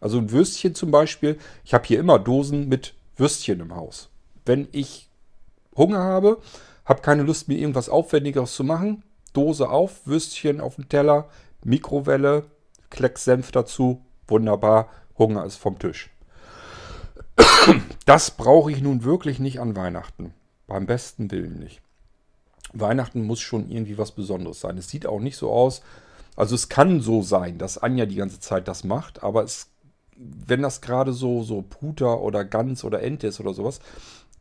[0.00, 1.38] Also ein Würstchen zum Beispiel.
[1.64, 4.10] Ich habe hier immer Dosen mit Würstchen im Haus.
[4.44, 5.08] Wenn ich
[5.76, 6.40] Hunger habe,
[6.84, 11.28] habe keine Lust, mir irgendwas Aufwendigeres zu machen, Dose auf, Würstchen auf den Teller,
[11.64, 12.44] Mikrowelle,
[12.90, 16.10] Klecks Senf dazu, wunderbar, Hunger ist vom Tisch.
[18.06, 20.34] Das brauche ich nun wirklich nicht an Weihnachten.
[20.66, 21.80] Beim besten Willen nicht.
[22.72, 24.78] Weihnachten muss schon irgendwie was Besonderes sein.
[24.78, 25.82] Es sieht auch nicht so aus,
[26.36, 29.68] also es kann so sein, dass Anja die ganze Zeit das macht, aber es,
[30.16, 33.80] wenn das gerade so, so Puter oder Gans oder Ente ist oder sowas,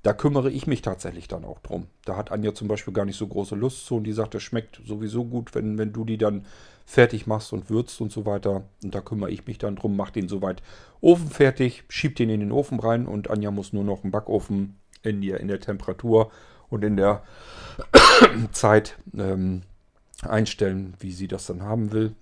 [0.04, 1.88] da kümmere ich mich tatsächlich dann auch drum.
[2.06, 4.44] Da hat Anja zum Beispiel gar nicht so große Lust zu und die sagt, das
[4.44, 6.46] schmeckt sowieso gut, wenn, wenn du die dann
[6.90, 8.64] fertig machst und würzt und so weiter.
[8.84, 10.64] Und da kümmere ich mich dann drum, mach den soweit
[11.02, 14.76] Ofen fertig, schieb den in den Ofen rein und Anja muss nur noch einen Backofen
[15.04, 16.32] in, die, in der Temperatur
[16.68, 17.22] und in der
[18.54, 19.62] Zeit ähm,
[20.24, 22.16] einstellen, wie sie das dann haben will.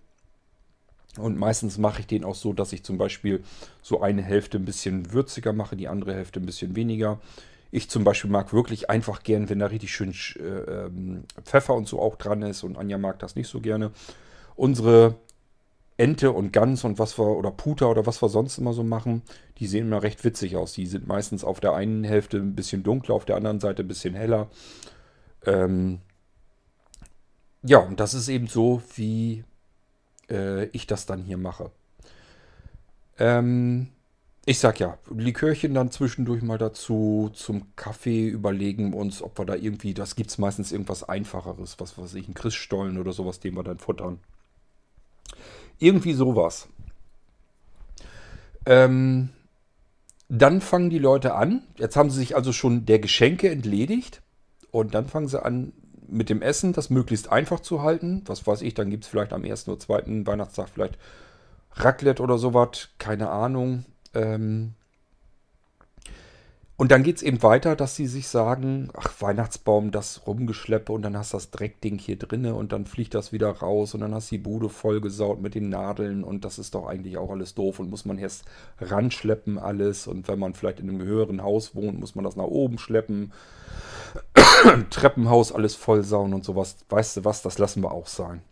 [1.17, 3.41] Und meistens mache ich den auch so, dass ich zum Beispiel
[3.82, 7.21] so eine Hälfte ein bisschen würziger mache, die andere Hälfte ein bisschen weniger.
[7.71, 11.88] Ich zum Beispiel mag wirklich einfach gern, wenn da richtig schön äh, ähm, Pfeffer und
[11.88, 12.63] so auch dran ist.
[12.63, 13.91] Und Anja mag das nicht so gerne.
[14.58, 15.15] Unsere
[15.98, 19.24] Ente und Gans und was wir, oder Puter oder was wir sonst immer so machen,
[19.58, 20.74] die sehen immer recht witzig aus.
[20.74, 23.88] Die sind meistens auf der einen Hälfte ein bisschen dunkler, auf der anderen Seite ein
[23.88, 24.50] bisschen heller.
[25.46, 26.00] Ähm,
[27.63, 29.43] ja, und das ist eben so, wie
[30.30, 31.72] äh, ich das dann hier mache.
[33.17, 33.88] Ähm,
[34.46, 39.56] ich sag ja, Likörchen dann zwischendurch mal dazu, zum Kaffee überlegen uns, ob wir da
[39.56, 43.56] irgendwie, das gibt es meistens irgendwas Einfacheres, was weiß ich, ein Christstollen oder sowas, den
[43.56, 44.20] wir dann futtern.
[45.80, 46.68] Irgendwie sowas.
[48.66, 49.30] Ähm,
[50.30, 51.63] dann fangen die Leute an.
[51.78, 54.22] Jetzt haben sie sich also schon der Geschenke entledigt.
[54.72, 55.74] Und dann fangen sie an
[56.08, 58.24] mit dem Essen, das möglichst einfach zu halten.
[58.26, 60.98] Was weiß ich, dann gibt es vielleicht am ersten oder zweiten Weihnachtstag vielleicht
[61.74, 62.90] Raclette oder sowas.
[62.98, 63.86] Keine Ahnung.
[64.13, 64.74] Ähm,
[66.80, 71.02] und dann geht es eben weiter, dass sie sich sagen, ach, Weihnachtsbaum, das Rumgeschleppe und
[71.02, 74.30] dann hast das Dreckding hier drinne und dann fliegt das wieder raus und dann hast
[74.30, 77.90] die Bude vollgesaut mit den Nadeln und das ist doch eigentlich auch alles doof und
[77.90, 78.46] muss man erst
[78.80, 82.44] ranschleppen alles und wenn man vielleicht in einem höheren Haus wohnt, muss man das nach
[82.44, 83.34] oben schleppen.
[84.92, 86.78] Treppenhaus alles vollsauen und sowas.
[86.90, 88.44] Weißt du was, das lassen wir auch sein.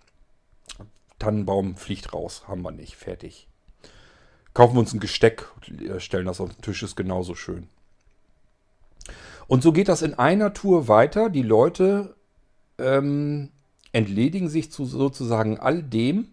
[1.19, 3.47] Tannenbaum fliegt raus, haben wir nicht, fertig.
[4.55, 5.47] Kaufen wir uns ein Gesteck,
[5.99, 7.69] stellen das auf den Tisch, ist genauso schön.
[9.47, 11.29] Und so geht das in einer Tour weiter.
[11.29, 12.15] Die Leute
[12.77, 13.49] ähm,
[13.91, 16.29] entledigen sich zu sozusagen all dem,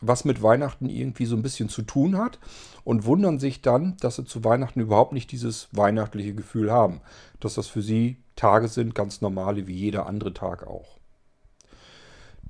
[0.00, 2.38] was mit Weihnachten irgendwie so ein bisschen zu tun hat
[2.84, 7.00] und wundern sich dann, dass sie zu Weihnachten überhaupt nicht dieses weihnachtliche Gefühl haben.
[7.40, 10.98] Dass das für sie Tage sind, ganz normale wie jeder andere Tag auch.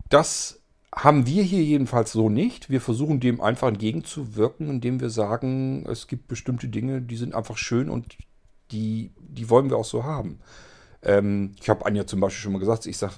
[0.08, 0.60] Das
[0.94, 2.70] haben wir hier jedenfalls so nicht.
[2.70, 7.58] Wir versuchen dem einfach entgegenzuwirken, indem wir sagen, es gibt bestimmte Dinge, die sind einfach
[7.58, 8.16] schön und
[8.70, 10.40] die, die wollen wir auch so haben.
[11.02, 13.14] Ähm, ich habe Anja zum Beispiel schon mal gesagt, ich sage,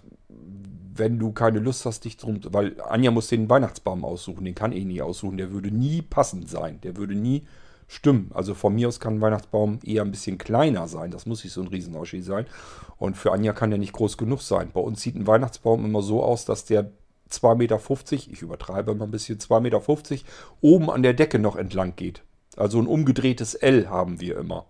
[0.99, 4.73] wenn du keine Lust hast, dich drum, weil Anja muss den Weihnachtsbaum aussuchen, den kann
[4.73, 7.47] ich nie aussuchen, der würde nie passend sein, der würde nie
[7.87, 8.31] stimmen.
[8.35, 11.53] Also von mir aus kann ein Weihnachtsbaum eher ein bisschen kleiner sein, das muss nicht
[11.53, 12.47] so ein Riesenausschnitt sein.
[12.99, 14.71] Und für Anja kann der nicht groß genug sein.
[14.73, 16.91] Bei uns sieht ein Weihnachtsbaum immer so aus, dass der
[17.31, 17.81] 2,50 Meter,
[18.33, 20.23] ich übertreibe mal ein bisschen, 2,50 Meter
[20.61, 22.23] oben an der Decke noch entlang geht.
[22.57, 24.67] Also ein umgedrehtes L haben wir immer.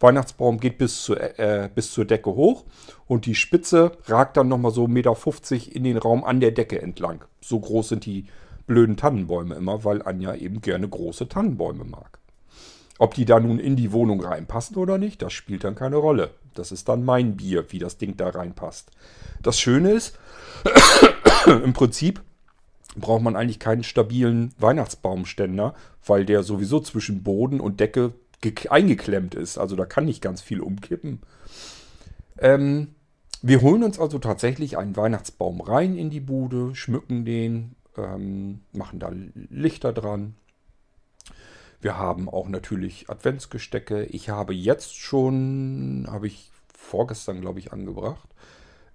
[0.00, 2.64] Weihnachtsbaum geht bis zur, äh, bis zur Decke hoch
[3.06, 6.80] und die Spitze ragt dann nochmal so 1,50 Meter in den Raum an der Decke
[6.80, 7.24] entlang.
[7.40, 8.26] So groß sind die
[8.66, 12.18] blöden Tannenbäume immer, weil Anja eben gerne große Tannenbäume mag.
[12.98, 16.30] Ob die da nun in die Wohnung reinpassen oder nicht, das spielt dann keine Rolle.
[16.54, 18.90] Das ist dann mein Bier, wie das Ding da reinpasst.
[19.42, 20.18] Das Schöne ist,
[21.46, 22.20] im Prinzip
[22.96, 28.12] braucht man eigentlich keinen stabilen Weihnachtsbaumständer, weil der sowieso zwischen Boden und Decke
[28.70, 29.58] eingeklemmt ist.
[29.58, 31.20] Also da kann nicht ganz viel umkippen.
[32.38, 32.94] Ähm,
[33.42, 38.98] wir holen uns also tatsächlich einen Weihnachtsbaum rein in die Bude, schmücken den, ähm, machen
[38.98, 39.12] da
[39.50, 40.34] Lichter dran.
[41.80, 44.04] Wir haben auch natürlich Adventsgestecke.
[44.04, 48.28] Ich habe jetzt schon, habe ich vorgestern, glaube ich, angebracht.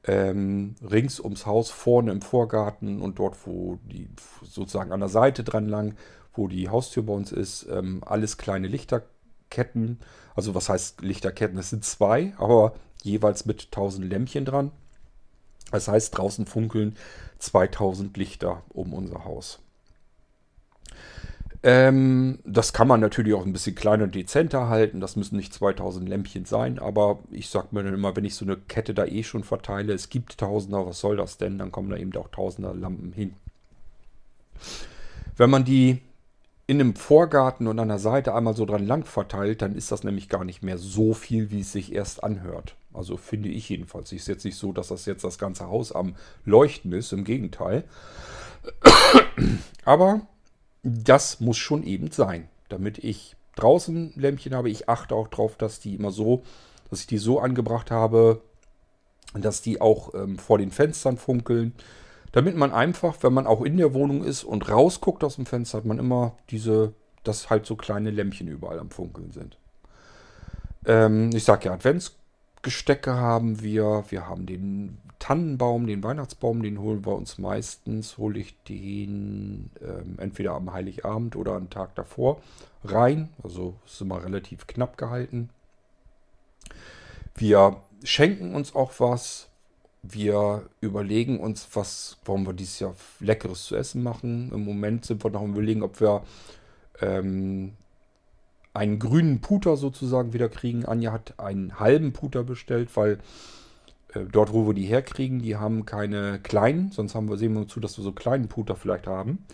[0.05, 4.09] Ähm, rings ums Haus, vorne im Vorgarten und dort, wo die
[4.41, 5.95] sozusagen an der Seite dran lang,
[6.33, 9.03] wo die Haustür bei uns ist, ähm, alles kleine Lichter
[9.53, 9.99] Ketten.
[10.35, 11.59] Also was heißt Lichterketten?
[11.59, 14.71] Es sind zwei, aber jeweils mit 1000 Lämpchen dran.
[15.71, 16.97] Das heißt, draußen funkeln
[17.37, 19.59] 2000 Lichter um unser Haus.
[21.61, 24.99] Ähm, das kann man natürlich auch ein bisschen kleiner und dezenter halten.
[24.99, 28.43] Das müssen nicht 2000 Lämpchen sein, aber ich sag mir dann immer, wenn ich so
[28.43, 31.59] eine Kette da eh schon verteile, es gibt Tausender, was soll das denn?
[31.59, 33.35] Dann kommen da eben auch Tausender Lampen hin.
[35.37, 36.01] Wenn man die
[36.65, 40.03] in einem Vorgarten und an der Seite einmal so dran lang verteilt, dann ist das
[40.03, 42.75] nämlich gar nicht mehr so viel, wie es sich erst anhört.
[42.93, 44.11] Also finde ich jedenfalls.
[44.11, 47.83] Ich setze nicht so, dass das jetzt das ganze Haus am Leuchten ist, im Gegenteil.
[49.85, 50.21] Aber
[50.83, 52.47] das muss schon eben sein.
[52.69, 54.69] damit ich draußen Lämpchen habe.
[54.69, 56.43] Ich achte auch darauf, dass die immer so,
[56.89, 58.41] dass ich die so angebracht habe,
[59.33, 61.73] dass die auch ähm, vor den Fenstern funkeln.
[62.33, 65.77] Damit man einfach, wenn man auch in der Wohnung ist und rausguckt aus dem Fenster,
[65.77, 66.93] hat man immer diese,
[67.23, 69.57] dass halt so kleine Lämpchen überall am Funkeln sind.
[70.85, 74.05] Ähm, ich sage ja, Adventsgestecke haben wir.
[74.09, 80.17] Wir haben den Tannenbaum, den Weihnachtsbaum, den holen wir uns meistens, hole ich den ähm,
[80.17, 82.41] entweder am Heiligabend oder am Tag davor
[82.83, 83.29] rein.
[83.43, 85.51] Also ist immer relativ knapp gehalten.
[87.35, 89.49] Wir schenken uns auch was.
[90.03, 94.51] Wir überlegen uns, was wollen wir dieses Jahr Leckeres zu essen machen.
[94.51, 96.23] Im Moment sind wir noch am überlegen, ob wir
[96.99, 97.73] ähm,
[98.73, 100.85] einen grünen Puter sozusagen wieder kriegen.
[100.85, 103.19] Anja hat einen halben Puter bestellt, weil
[104.13, 106.91] äh, dort, wo wir die herkriegen, die haben keine kleinen.
[106.91, 109.45] Sonst haben wir, sehen wir zu, dass wir so kleinen Puter vielleicht haben.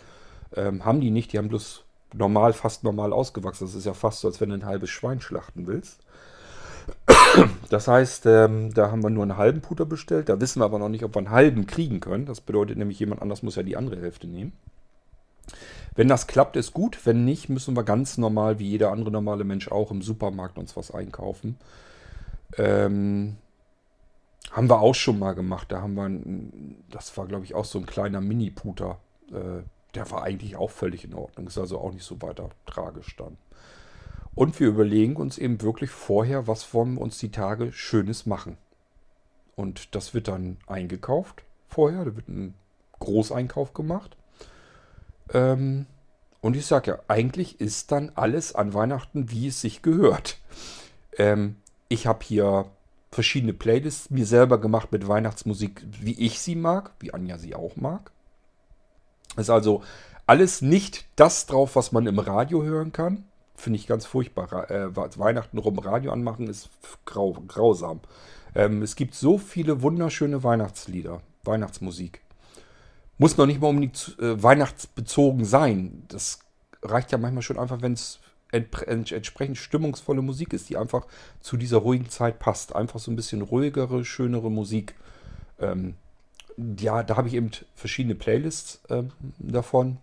[0.56, 1.32] Ähm, haben die nicht.
[1.32, 3.66] Die haben bloß normal, fast normal ausgewachsen.
[3.66, 6.00] Das ist ja fast so, als wenn du ein halbes Schwein schlachten willst.
[7.68, 10.28] Das heißt, ähm, da haben wir nur einen halben Puter bestellt.
[10.28, 12.26] Da wissen wir aber noch nicht, ob wir einen halben kriegen können.
[12.26, 14.52] Das bedeutet nämlich, jemand anders muss ja die andere Hälfte nehmen.
[15.94, 16.98] Wenn das klappt, ist gut.
[17.04, 20.76] Wenn nicht, müssen wir ganz normal, wie jeder andere normale Mensch auch, im Supermarkt uns
[20.76, 21.58] was einkaufen.
[22.56, 23.36] Ähm,
[24.50, 25.70] haben wir auch schon mal gemacht.
[25.70, 28.98] Da haben wir, ein, das war glaube ich auch so ein kleiner Mini-Puter.
[29.30, 29.62] Äh,
[29.94, 31.46] der war eigentlich auch völlig in Ordnung.
[31.46, 33.36] Ist also auch nicht so weiter tragisch dann.
[34.34, 38.56] Und wir überlegen uns eben wirklich vorher, was wollen wir uns die Tage Schönes machen.
[39.56, 42.04] Und das wird dann eingekauft vorher.
[42.04, 42.54] Da wird ein
[43.00, 44.16] Großeinkauf gemacht.
[45.32, 45.86] Ähm,
[46.40, 50.38] und ich sage ja, eigentlich ist dann alles an Weihnachten, wie es sich gehört.
[51.18, 51.56] Ähm,
[51.88, 52.66] ich habe hier
[53.10, 57.76] verschiedene Playlists mir selber gemacht mit Weihnachtsmusik, wie ich sie mag, wie Anja sie auch
[57.76, 58.12] mag.
[59.36, 59.82] Ist also
[60.26, 63.24] alles nicht das drauf, was man im Radio hören kann.
[63.60, 64.70] Finde ich ganz furchtbar.
[64.70, 66.70] Äh, Weihnachten rum Radio anmachen ist
[67.04, 68.00] grau, grausam.
[68.54, 72.22] Ähm, es gibt so viele wunderschöne Weihnachtslieder, Weihnachtsmusik.
[73.18, 76.04] Muss noch nicht mal unbedingt äh, weihnachtsbezogen sein.
[76.08, 76.38] Das
[76.82, 78.20] reicht ja manchmal schon einfach, wenn es
[78.50, 81.06] entsprechend stimmungsvolle Musik ist, die einfach
[81.40, 82.74] zu dieser ruhigen Zeit passt.
[82.74, 84.94] Einfach so ein bisschen ruhigere, schönere Musik.
[85.58, 85.96] Ähm,
[86.78, 89.98] ja, da habe ich eben verschiedene Playlists ähm, davon.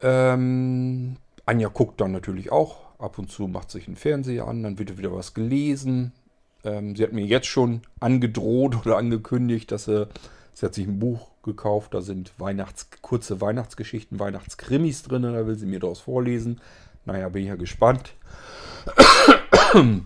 [0.00, 1.16] Ähm,
[1.48, 2.76] Anja guckt dann natürlich auch.
[2.98, 6.12] Ab und zu macht sich ein Fernseher an, dann wird wieder was gelesen.
[6.62, 10.08] Ähm, sie hat mir jetzt schon angedroht oder angekündigt, dass sie,
[10.52, 11.94] sie hat sich ein Buch gekauft.
[11.94, 15.22] Da sind Weihnachts, kurze Weihnachtsgeschichten, Weihnachtskrimis drin.
[15.22, 16.60] Da will sie mir daraus vorlesen.
[17.06, 18.12] Naja, bin ich ja gespannt.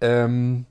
[0.00, 0.66] ähm,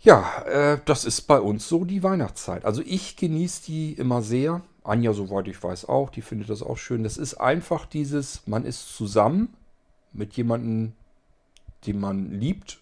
[0.00, 2.64] ja, äh, das ist bei uns so die Weihnachtszeit.
[2.64, 4.62] Also ich genieße die immer sehr.
[4.84, 6.10] Anja, soweit ich weiß, auch.
[6.10, 7.02] Die findet das auch schön.
[7.02, 9.54] Das ist einfach dieses, man ist zusammen
[10.12, 10.92] mit jemandem,
[11.86, 12.80] den man liebt.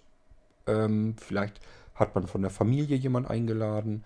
[0.67, 1.61] Ähm, vielleicht
[1.95, 4.05] hat man von der Familie jemand eingeladen.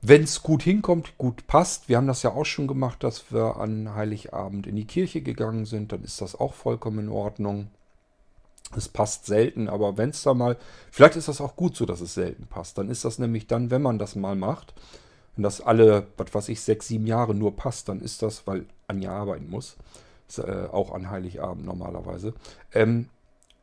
[0.00, 1.88] Wenn es gut hinkommt, gut passt.
[1.88, 5.66] Wir haben das ja auch schon gemacht, dass wir an Heiligabend in die Kirche gegangen
[5.66, 5.92] sind.
[5.92, 7.68] Dann ist das auch vollkommen in Ordnung.
[8.76, 10.58] Es passt selten, aber wenn es da mal,
[10.90, 12.76] vielleicht ist das auch gut so, dass es selten passt.
[12.76, 14.74] Dann ist das nämlich dann, wenn man das mal macht,
[15.38, 18.66] wenn das alle, was weiß ich, sechs, sieben Jahre nur passt, dann ist das, weil
[18.88, 19.76] Anja arbeiten muss,
[20.28, 22.34] ist, äh, auch an Heiligabend normalerweise.
[22.74, 23.08] Ähm,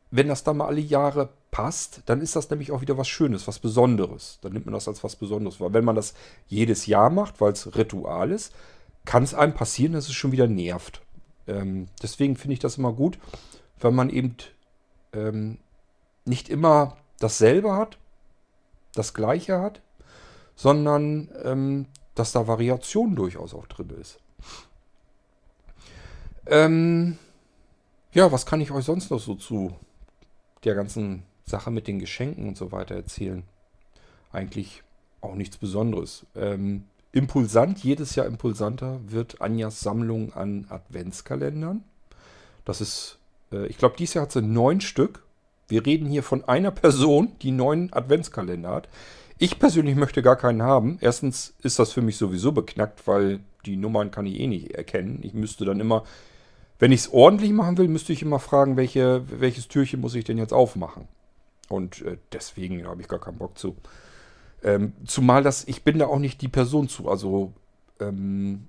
[0.09, 3.45] wenn das dann mal alle Jahre passt, dann ist das nämlich auch wieder was Schönes,
[3.45, 4.39] was Besonderes.
[4.41, 5.73] Dann nimmt man das als was Besonderes wahr.
[5.73, 6.13] Wenn man das
[6.47, 8.53] jedes Jahr macht, weil es Ritual ist,
[9.03, 11.01] kann es einem passieren, dass es schon wieder nervt.
[11.45, 13.19] Ähm, deswegen finde ich das immer gut,
[13.81, 14.37] wenn man eben
[15.11, 15.57] ähm,
[16.23, 17.97] nicht immer dasselbe hat,
[18.93, 19.81] das gleiche hat,
[20.55, 24.19] sondern ähm, dass da Variation durchaus auch drin ist.
[26.47, 27.17] Ähm,
[28.13, 29.75] ja, was kann ich euch sonst noch so zu
[30.63, 33.43] der ganzen Sache mit den Geschenken und so weiter erzählen?
[34.31, 34.83] Eigentlich
[35.21, 36.25] auch nichts Besonderes.
[36.35, 41.83] Ähm, impulsant, jedes Jahr impulsanter wird Anjas Sammlung an Adventskalendern.
[42.63, 43.19] Das ist
[43.51, 45.23] äh, ich glaube, dieses Jahr hat sie neun Stück.
[45.67, 48.89] Wir reden hier von einer Person, die neun Adventskalender hat.
[49.37, 50.97] Ich persönlich möchte gar keinen haben.
[51.01, 55.19] Erstens ist das für mich sowieso beknackt, weil die Nummern kann ich eh nicht erkennen.
[55.23, 56.03] Ich müsste dann immer,
[56.79, 60.23] wenn ich es ordentlich machen will, müsste ich immer fragen, welche, welches Türchen muss ich
[60.23, 61.07] denn jetzt aufmachen.
[61.67, 63.75] Und äh, deswegen habe ich gar keinen Bock zu.
[64.63, 67.09] Ähm, zumal das, ich bin da auch nicht die Person zu.
[67.09, 67.53] Also
[67.99, 68.67] ähm,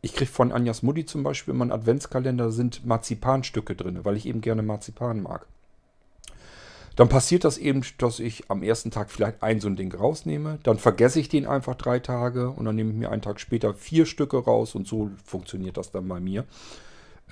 [0.00, 4.26] ich kriege von Anjas Mutti zum Beispiel immer einen Adventskalender, sind Marzipanstücke drin, weil ich
[4.26, 5.46] eben gerne Marzipan mag.
[7.00, 10.58] Dann passiert das eben, dass ich am ersten Tag vielleicht ein so ein Ding rausnehme.
[10.64, 13.72] Dann vergesse ich den einfach drei Tage und dann nehme ich mir einen Tag später
[13.72, 16.44] vier Stücke raus und so funktioniert das dann bei mir.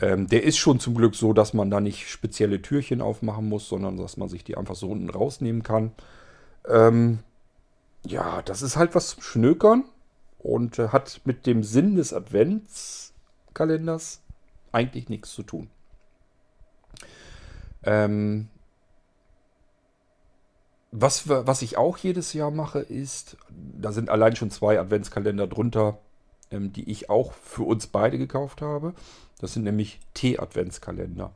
[0.00, 3.68] Ähm, der ist schon zum Glück so, dass man da nicht spezielle Türchen aufmachen muss,
[3.68, 5.92] sondern dass man sich die einfach so unten rausnehmen kann.
[6.66, 7.18] Ähm,
[8.06, 9.84] ja, das ist halt was zum Schnökern
[10.38, 14.22] und äh, hat mit dem Sinn des Adventskalenders
[14.72, 15.68] eigentlich nichts zu tun.
[17.82, 18.48] Ähm,
[20.90, 25.98] was, was ich auch jedes Jahr mache, ist, da sind allein schon zwei Adventskalender drunter,
[26.50, 28.94] ähm, die ich auch für uns beide gekauft habe.
[29.38, 31.32] Das sind nämlich Tee-Adventskalender.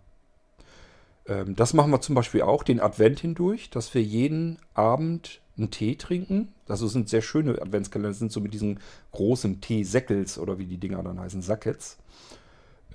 [1.27, 5.71] Ähm, das machen wir zum Beispiel auch den Advent hindurch, dass wir jeden Abend einen
[5.71, 6.53] Tee trinken.
[6.67, 8.81] Das sind sehr schöne Adventskalender, das sind so mit diesen
[9.12, 11.99] großen Teesäckels oder wie die Dinger dann heißen, Sackets.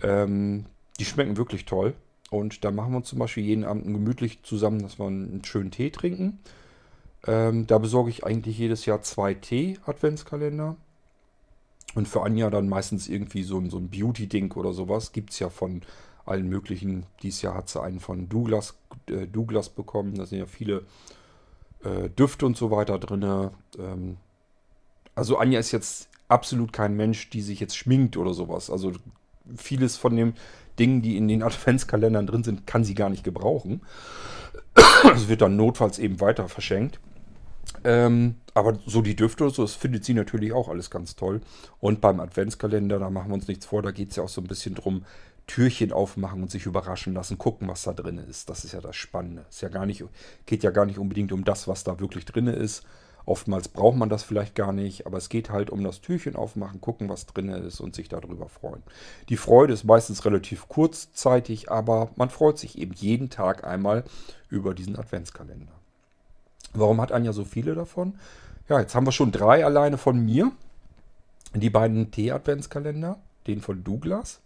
[0.01, 0.65] Ähm,
[0.99, 1.93] die schmecken wirklich toll.
[2.29, 5.71] Und da machen wir uns zum Beispiel jeden Abend gemütlich zusammen, dass wir einen schönen
[5.71, 6.39] Tee trinken.
[7.25, 10.75] Ähm, da besorge ich eigentlich jedes Jahr zwei Tee-Adventskalender.
[11.95, 15.13] Und für Anja dann meistens irgendwie so ein, so ein Beauty-Ding oder sowas.
[15.13, 15.81] Gibt es ja von
[16.25, 17.05] allen möglichen.
[17.23, 18.77] Dieses Jahr hat sie einen von Douglas,
[19.09, 20.15] äh, Douglas bekommen.
[20.15, 20.83] Da sind ja viele
[21.83, 23.51] äh, Düfte und so weiter drin.
[23.79, 24.17] Ähm,
[25.15, 28.69] also Anja ist jetzt absolut kein Mensch, die sich jetzt schminkt oder sowas.
[28.69, 28.91] Also
[29.55, 30.33] vieles von den
[30.79, 33.81] Dingen, die in den Adventskalendern drin sind, kann sie gar nicht gebrauchen.
[35.13, 36.99] Es wird dann notfalls eben weiter verschenkt.
[37.83, 41.41] Ähm, aber so die Düfte, so, das findet sie natürlich auch alles ganz toll.
[41.79, 44.41] Und beim Adventskalender, da machen wir uns nichts vor, da geht es ja auch so
[44.41, 45.03] ein bisschen drum,
[45.47, 48.49] Türchen aufmachen und sich überraschen lassen, gucken, was da drin ist.
[48.49, 49.45] Das ist ja das Spannende.
[49.49, 49.69] Es ja
[50.45, 52.83] geht ja gar nicht unbedingt um das, was da wirklich drin ist.
[53.27, 56.79] Oftmals braucht man das vielleicht gar nicht, aber es geht halt um das Türchen aufmachen,
[56.79, 58.81] gucken, was drin ist und sich darüber freuen.
[59.27, 64.05] Die Freude ist meistens relativ kurzzeitig, aber man freut sich eben jeden Tag einmal
[64.49, 65.73] über diesen Adventskalender.
[66.73, 68.17] Warum hat Anja so viele davon?
[68.69, 70.51] Ja, jetzt haben wir schon drei alleine von mir.
[71.53, 74.39] Die beiden Tee-Adventskalender, den von Douglas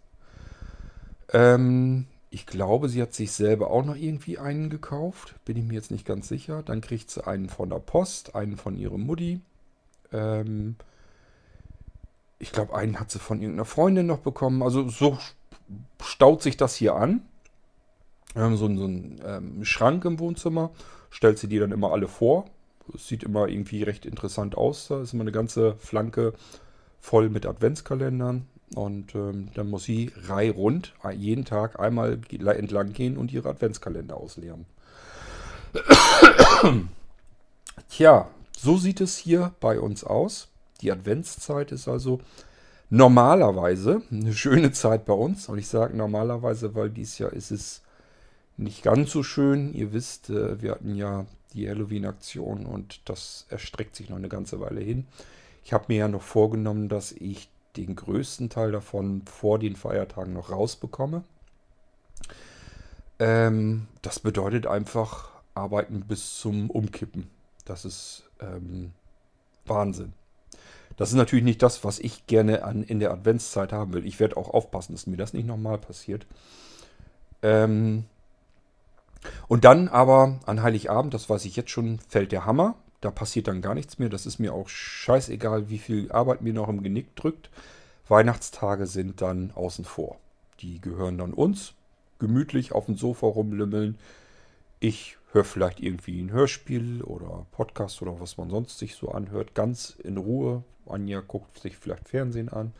[1.32, 5.34] ähm, ich glaube, sie hat sich selber auch noch irgendwie einen gekauft.
[5.44, 6.62] Bin ich mir jetzt nicht ganz sicher.
[6.62, 9.42] Dann kriegt sie einen von der Post, einen von ihrer Mutti.
[10.12, 10.76] Ähm,
[12.38, 14.62] ich glaube, einen hat sie von irgendeiner Freundin noch bekommen.
[14.62, 15.18] Also so
[16.02, 17.20] staut sich das hier an.
[18.32, 20.70] Wir haben so, so einen ähm, Schrank im Wohnzimmer.
[21.10, 22.46] Stellt sie die dann immer alle vor.
[22.94, 24.88] Es sieht immer irgendwie recht interessant aus.
[24.88, 26.32] Da ist immer eine ganze Flanke
[26.98, 28.46] voll mit Adventskalendern.
[28.74, 34.66] Und ähm, dann muss sie reihrund jeden Tag einmal entlang gehen und ihre Adventskalender ausleeren.
[37.88, 40.48] Tja, so sieht es hier bei uns aus.
[40.80, 42.20] Die Adventszeit ist also
[42.90, 45.48] normalerweise eine schöne Zeit bei uns.
[45.48, 47.82] Und ich sage normalerweise, weil dieses Jahr ist es
[48.56, 49.72] nicht ganz so schön.
[49.74, 54.60] Ihr wisst, äh, wir hatten ja die Halloween-Aktion und das erstreckt sich noch eine ganze
[54.60, 55.06] Weile hin.
[55.64, 60.32] Ich habe mir ja noch vorgenommen, dass ich den größten Teil davon vor den Feiertagen
[60.32, 61.24] noch rausbekomme.
[63.18, 67.30] Ähm, das bedeutet einfach arbeiten bis zum Umkippen.
[67.64, 68.92] Das ist ähm,
[69.66, 70.12] Wahnsinn.
[70.96, 74.06] Das ist natürlich nicht das, was ich gerne an, in der Adventszeit haben will.
[74.06, 76.26] Ich werde auch aufpassen, dass mir das nicht nochmal passiert.
[77.42, 78.04] Ähm,
[79.48, 82.74] und dann aber an Heiligabend, das weiß ich jetzt schon, fällt der Hammer.
[83.02, 84.08] Da passiert dann gar nichts mehr.
[84.08, 87.50] Das ist mir auch scheißegal, wie viel Arbeit mir noch im Genick drückt.
[88.08, 90.18] Weihnachtstage sind dann außen vor.
[90.60, 91.74] Die gehören dann uns.
[92.20, 93.98] Gemütlich auf dem Sofa rumlümmeln.
[94.78, 99.54] Ich höre vielleicht irgendwie ein Hörspiel oder Podcast oder was man sonst sich so anhört.
[99.54, 100.62] Ganz in Ruhe.
[100.86, 102.72] Anja guckt sich vielleicht Fernsehen an.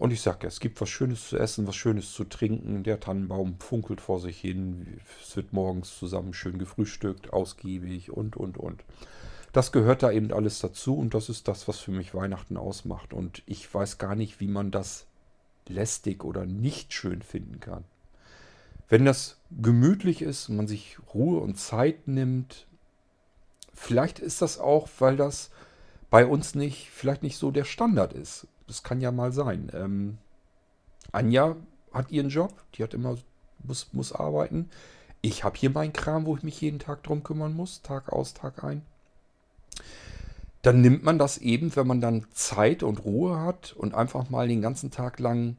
[0.00, 2.84] Und ich sage es gibt was Schönes zu essen, was Schönes zu trinken.
[2.84, 4.98] Der Tannenbaum funkelt vor sich hin.
[5.20, 8.82] Es wird morgens zusammen schön gefrühstückt, ausgiebig und, und, und.
[9.52, 13.12] Das gehört da eben alles dazu und das ist das, was für mich Weihnachten ausmacht.
[13.12, 15.04] Und ich weiß gar nicht, wie man das
[15.68, 17.84] lästig oder nicht schön finden kann.
[18.88, 22.66] Wenn das gemütlich ist und man sich Ruhe und Zeit nimmt,
[23.74, 25.50] vielleicht ist das auch, weil das
[26.08, 28.46] bei uns nicht, vielleicht nicht so der Standard ist.
[28.70, 29.70] Das kann ja mal sein.
[29.74, 30.18] Ähm,
[31.12, 31.56] Anja
[31.92, 33.16] hat ihren Job, die hat immer,
[33.64, 34.70] muss, muss arbeiten.
[35.22, 38.32] Ich habe hier meinen Kram, wo ich mich jeden Tag drum kümmern muss, Tag aus,
[38.32, 38.82] Tag ein
[40.62, 44.48] dann nimmt man das eben, wenn man dann Zeit und Ruhe hat und einfach mal
[44.48, 45.56] den ganzen Tag lang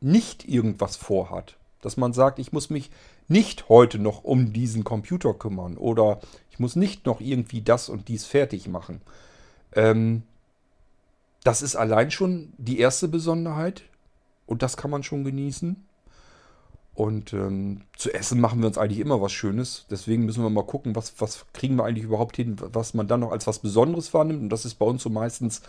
[0.00, 1.56] nicht irgendwas vorhat.
[1.82, 2.90] Dass man sagt, ich muss mich
[3.28, 6.20] nicht heute noch um diesen Computer kümmern oder
[6.50, 9.02] ich muss nicht noch irgendwie das und dies fertig machen.
[9.74, 10.22] Ähm,
[11.44, 13.82] das ist allein schon die erste Besonderheit
[14.46, 15.84] und das kann man schon genießen.
[16.94, 19.86] Und ähm, zu essen machen wir uns eigentlich immer was Schönes.
[19.90, 23.20] Deswegen müssen wir mal gucken, was, was kriegen wir eigentlich überhaupt hin, was man dann
[23.20, 24.42] noch als was Besonderes wahrnimmt.
[24.42, 25.62] Und das ist bei uns so meistens,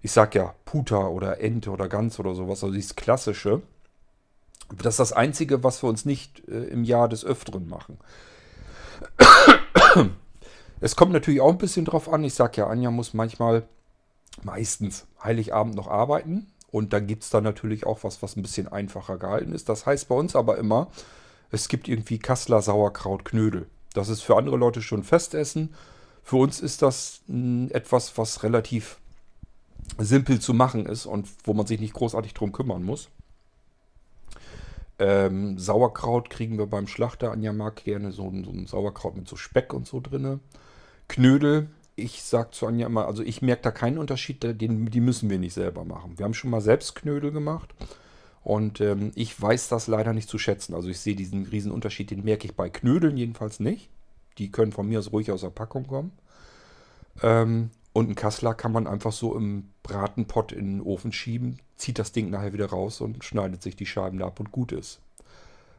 [0.00, 3.60] ich sag ja, Puter oder Ente oder Gans oder sowas, also dieses Klassische.
[4.74, 7.98] Das ist das Einzige, was wir uns nicht äh, im Jahr des Öfteren machen.
[10.80, 12.24] Es kommt natürlich auch ein bisschen drauf an.
[12.24, 13.62] Ich sag ja, Anja muss manchmal,
[14.42, 16.46] meistens, Heiligabend noch arbeiten.
[16.70, 19.68] Und dann gibt es da natürlich auch was, was ein bisschen einfacher gehalten ist.
[19.68, 20.88] Das heißt bei uns aber immer,
[21.50, 23.68] es gibt irgendwie Kassler Sauerkraut Knödel.
[23.92, 25.72] Das ist für andere Leute schon Festessen.
[26.24, 28.98] Für uns ist das mh, etwas, was relativ
[29.98, 33.08] simpel zu machen ist und wo man sich nicht großartig drum kümmern muss.
[34.98, 37.30] Ähm, Sauerkraut kriegen wir beim Schlachter.
[37.30, 40.40] Anja mag gerne so, so ein Sauerkraut mit so Speck und so drinne.
[41.08, 45.30] Knödel ich sage zu Anja immer, also ich merke da keinen Unterschied, den, die müssen
[45.30, 46.18] wir nicht selber machen.
[46.18, 47.74] Wir haben schon mal selbst Knödel gemacht
[48.42, 50.74] und ähm, ich weiß das leider nicht zu schätzen.
[50.74, 53.88] Also ich sehe diesen riesen Unterschied, den merke ich bei Knödeln jedenfalls nicht.
[54.38, 56.12] Die können von mir aus ruhig aus der Packung kommen.
[57.22, 62.00] Ähm, und ein Kassler kann man einfach so im Bratenpott in den Ofen schieben, zieht
[62.00, 65.00] das Ding nachher wieder raus und schneidet sich die Scheiben ab und gut ist.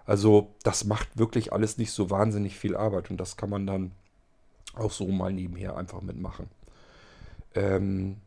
[0.06, 3.92] Also das macht wirklich alles nicht so wahnsinnig viel Arbeit und das kann man dann
[4.76, 6.48] auch so mal nebenher einfach mitmachen.
[7.54, 8.18] Ähm,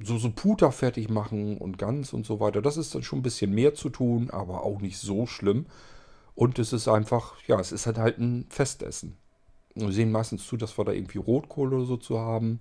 [0.00, 3.22] so, so Puter fertig machen und Gans und so weiter, das ist dann schon ein
[3.22, 5.66] bisschen mehr zu tun, aber auch nicht so schlimm.
[6.34, 9.16] Und es ist einfach, ja, es ist halt halt ein Festessen.
[9.74, 12.60] Wir sehen meistens zu, dass wir da irgendwie Rotkohl oder so zu haben.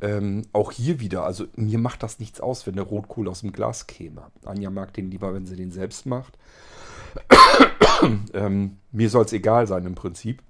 [0.00, 3.52] Ähm, auch hier wieder, also mir macht das nichts aus, wenn der Rotkohl aus dem
[3.52, 4.22] Glas käme.
[4.44, 6.38] Anja mag den lieber, wenn sie den selbst macht.
[8.32, 10.42] ähm, mir soll es egal sein im Prinzip.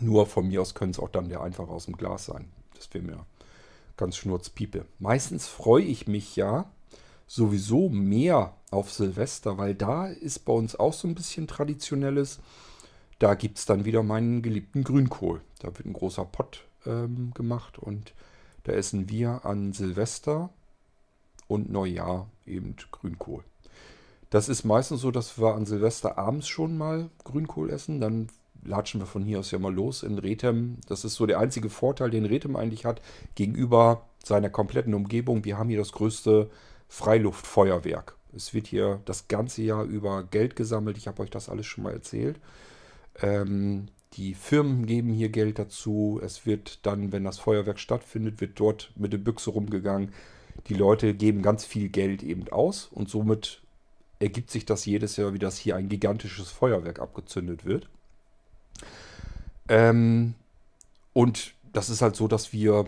[0.00, 2.50] Nur von mir aus könnte es auch dann der einfach aus dem Glas sein.
[2.74, 3.26] Das wäre mir
[3.96, 4.86] ganz schnurzpiepe.
[4.98, 6.70] Meistens freue ich mich ja
[7.26, 12.40] sowieso mehr auf Silvester, weil da ist bei uns auch so ein bisschen traditionelles.
[13.18, 15.40] Da gibt es dann wieder meinen geliebten Grünkohl.
[15.60, 18.12] Da wird ein großer Pott ähm, gemacht und
[18.64, 20.50] da essen wir an Silvester
[21.46, 23.44] und Neujahr eben Grünkohl.
[24.30, 28.00] Das ist meistens so, dass wir an Silvester abends schon mal Grünkohl essen.
[28.00, 28.28] Dann
[28.64, 30.78] latschen wir von hier aus ja mal los in Rethem.
[30.88, 33.00] Das ist so der einzige Vorteil, den Rethem eigentlich hat,
[33.34, 35.44] gegenüber seiner kompletten Umgebung.
[35.44, 36.50] Wir haben hier das größte
[36.88, 38.16] Freiluftfeuerwerk.
[38.34, 40.96] Es wird hier das ganze Jahr über Geld gesammelt.
[40.96, 42.40] Ich habe euch das alles schon mal erzählt.
[43.22, 46.20] Ähm, die Firmen geben hier Geld dazu.
[46.22, 50.12] Es wird dann, wenn das Feuerwerk stattfindet, wird dort mit der Büchse rumgegangen.
[50.68, 53.60] Die Leute geben ganz viel Geld eben aus und somit
[54.20, 57.88] ergibt sich das jedes Jahr, wie das hier ein gigantisches Feuerwerk abgezündet wird.
[59.68, 60.34] Ähm,
[61.12, 62.86] und das ist halt so, dass wir,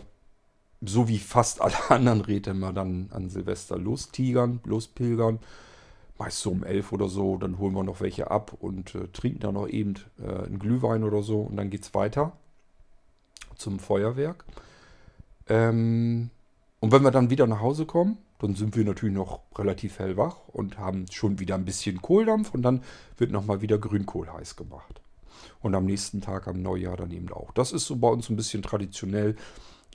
[0.82, 5.38] so wie fast alle anderen Räte, immer dann an Silvester lostigern, lospilgern.
[6.18, 9.40] Meist so um elf oder so, dann holen wir noch welche ab und äh, trinken
[9.40, 12.32] dann noch eben äh, einen Glühwein oder so und dann geht es weiter
[13.56, 14.44] zum Feuerwerk.
[15.46, 16.30] Ähm,
[16.80, 20.36] und wenn wir dann wieder nach Hause kommen, dann sind wir natürlich noch relativ hellwach
[20.48, 22.82] und haben schon wieder ein bisschen Kohldampf und dann
[23.18, 25.00] wird nochmal wieder Grünkohl heiß gemacht.
[25.60, 27.52] Und am nächsten Tag, am Neujahr dann eben auch.
[27.52, 29.36] Das ist so bei uns ein bisschen traditionell,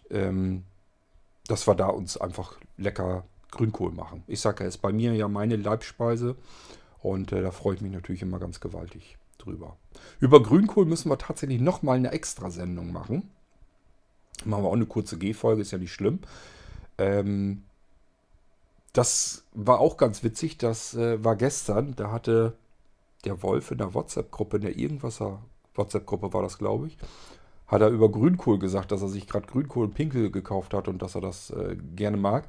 [0.09, 0.63] ähm,
[1.47, 4.23] dass wir da uns einfach lecker Grünkohl machen.
[4.27, 6.35] Ich sage ja, ist bei mir ja meine Leibspeise
[7.01, 9.77] und äh, da freue ich mich natürlich immer ganz gewaltig drüber.
[10.19, 13.29] Über Grünkohl müssen wir tatsächlich nochmal eine Extrasendung machen.
[14.45, 16.19] Machen wir auch eine kurze G-Folge, ist ja nicht schlimm.
[16.97, 17.63] Ähm,
[18.93, 22.53] das war auch ganz witzig, das äh, war gestern, da hatte
[23.22, 25.41] der Wolf in der WhatsApp-Gruppe, in der Irgendwasser
[25.76, 26.97] WhatsApp-Gruppe war das, glaube ich,
[27.67, 31.01] hat er über Grünkohl gesagt, dass er sich gerade Grünkohl und Pinkel gekauft hat und
[31.01, 32.47] dass er das äh, gerne mag.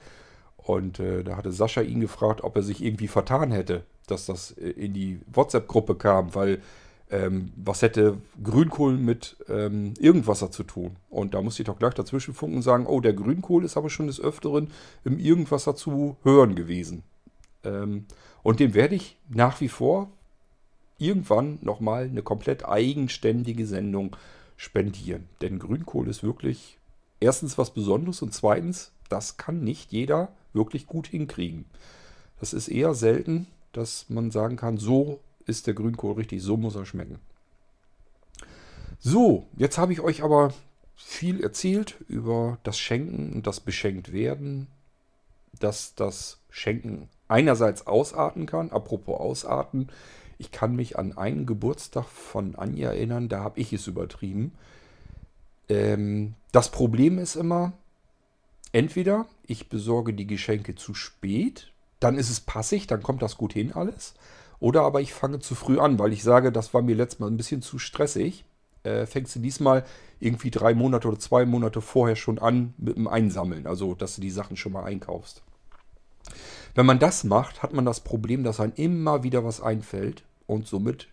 [0.57, 4.53] Und äh, da hatte Sascha ihn gefragt, ob er sich irgendwie vertan hätte, dass das
[4.53, 6.61] äh, in die WhatsApp-Gruppe kam, weil
[7.11, 10.97] ähm, was hätte Grünkohl mit ähm, Irgendwasser zu tun?
[11.11, 13.91] Und da musste ich doch gleich dazwischen funken und sagen, oh, der Grünkohl ist aber
[13.91, 14.71] schon des Öfteren
[15.05, 17.03] im Irgendwasser zu hören gewesen.
[17.65, 18.07] Ähm,
[18.43, 20.11] und den werde ich nach wie vor,
[21.03, 24.17] irgendwann nochmal eine komplett eigenständige Sendung
[24.57, 25.29] spendieren.
[25.41, 26.79] Denn Grünkohl ist wirklich
[27.21, 31.65] erstens was Besonderes und zweitens, das kann nicht jeder wirklich gut hinkriegen.
[32.41, 36.77] Das ist eher selten, dass man sagen kann, so ist der Grünkohl richtig, so muss
[36.77, 37.19] er schmecken.
[38.99, 40.55] So, jetzt habe ich euch aber
[40.95, 44.69] viel erzählt über das Schenken und das Beschenktwerden,
[45.59, 49.89] dass das Schenken einerseits ausarten kann, apropos ausarten,
[50.43, 54.51] ich kann mich an einen Geburtstag von Anja erinnern, da habe ich es übertrieben.
[55.69, 57.75] Ähm, das Problem ist immer,
[58.73, 61.71] entweder ich besorge die Geschenke zu spät,
[62.01, 64.15] dann ist es passig, dann kommt das gut hin alles.
[64.59, 67.29] Oder aber ich fange zu früh an, weil ich sage, das war mir letztes Mal
[67.29, 68.45] ein bisschen zu stressig.
[68.83, 69.85] Äh, fängst du diesmal
[70.19, 73.69] irgendwie drei Monate oder zwei Monate vorher schon an mit dem Einsammeln.
[73.69, 75.43] Also, dass du die Sachen schon mal einkaufst.
[76.75, 80.67] Wenn man das macht, hat man das Problem, dass einem immer wieder was einfällt und
[80.67, 81.09] somit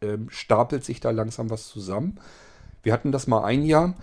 [0.00, 2.18] ähm, stapelt sich da langsam was zusammen.
[2.82, 3.94] Wir hatten das mal ein Jahr,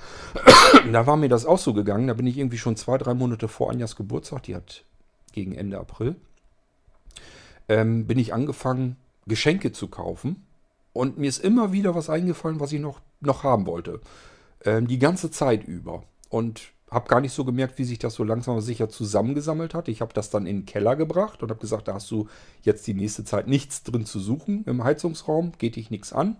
[0.91, 2.07] da war mir das auch so gegangen.
[2.07, 4.83] Da bin ich irgendwie schon zwei, drei Monate vor Anjas Geburtstag, die hat
[5.31, 6.15] gegen Ende April,
[7.67, 8.95] ähm, bin ich angefangen,
[9.27, 10.45] Geschenke zu kaufen.
[10.93, 14.01] Und mir ist immer wieder was eingefallen, was ich noch, noch haben wollte.
[14.65, 16.03] Ähm, die ganze Zeit über.
[16.29, 19.87] Und habe gar nicht so gemerkt, wie sich das so langsam aber sicher zusammengesammelt hat.
[19.87, 22.27] Ich habe das dann in den Keller gebracht und habe gesagt, da hast du
[22.61, 26.37] jetzt die nächste Zeit nichts drin zu suchen im Heizungsraum, geht dich nichts an.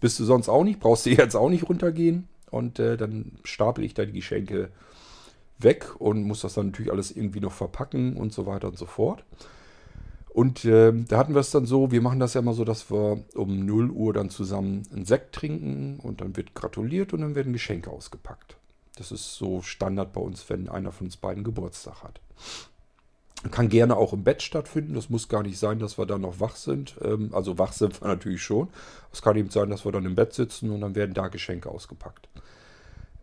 [0.00, 2.28] Bist du sonst auch nicht, brauchst du jetzt auch nicht runtergehen.
[2.50, 4.70] Und äh, dann stapel ich da die Geschenke
[5.58, 8.86] weg und muss das dann natürlich alles irgendwie noch verpacken und so weiter und so
[8.86, 9.24] fort.
[10.32, 12.90] Und äh, da hatten wir es dann so, wir machen das ja immer so, dass
[12.90, 17.34] wir um 0 Uhr dann zusammen einen Sekt trinken und dann wird gratuliert und dann
[17.34, 18.59] werden Geschenke ausgepackt.
[19.00, 22.20] Das ist so Standard bei uns, wenn einer von uns beiden Geburtstag hat.
[23.50, 24.92] Kann gerne auch im Bett stattfinden.
[24.92, 26.96] Das muss gar nicht sein, dass wir da noch wach sind.
[27.02, 28.68] Ähm, also wach sind wir natürlich schon.
[29.10, 31.70] Es kann eben sein, dass wir dann im Bett sitzen und dann werden da Geschenke
[31.70, 32.28] ausgepackt.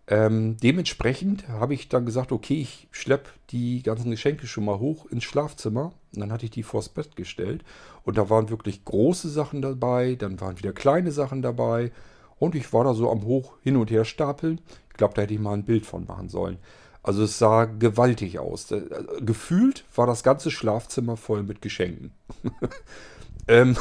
[0.07, 5.05] Ähm, dementsprechend habe ich dann gesagt, okay, ich schleppe die ganzen Geschenke schon mal hoch
[5.05, 5.93] ins Schlafzimmer.
[6.15, 7.63] Und dann hatte ich die vors Bett gestellt.
[8.03, 11.91] Und da waren wirklich große Sachen dabei, dann waren wieder kleine Sachen dabei.
[12.39, 14.61] Und ich war da so am Hoch hin und her stapeln.
[14.89, 16.57] Ich glaube, da hätte ich mal ein Bild von machen sollen.
[17.03, 18.69] Also es sah gewaltig aus.
[18.71, 18.81] Äh,
[19.21, 22.11] gefühlt war das ganze Schlafzimmer voll mit Geschenken.
[23.47, 23.77] ähm,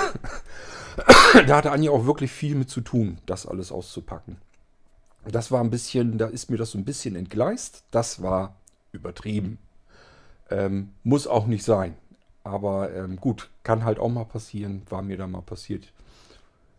[1.47, 4.39] da hatte Anja auch wirklich viel mit zu tun, das alles auszupacken.
[5.29, 7.85] Das war ein bisschen, da ist mir das so ein bisschen entgleist.
[7.91, 8.57] Das war
[8.93, 9.59] übertrieben.
[10.51, 11.97] Ähm, muss auch nicht sein.
[12.45, 14.83] Aber ähm, gut, kann halt auch mal passieren.
[14.89, 15.93] War mir da mal passiert.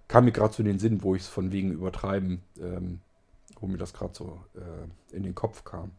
[0.07, 3.01] Kam mir gerade zu den Sinn, wo ich es von wegen übertreiben ähm,
[3.61, 5.91] wo mir das gerade so äh, in den Kopf kam.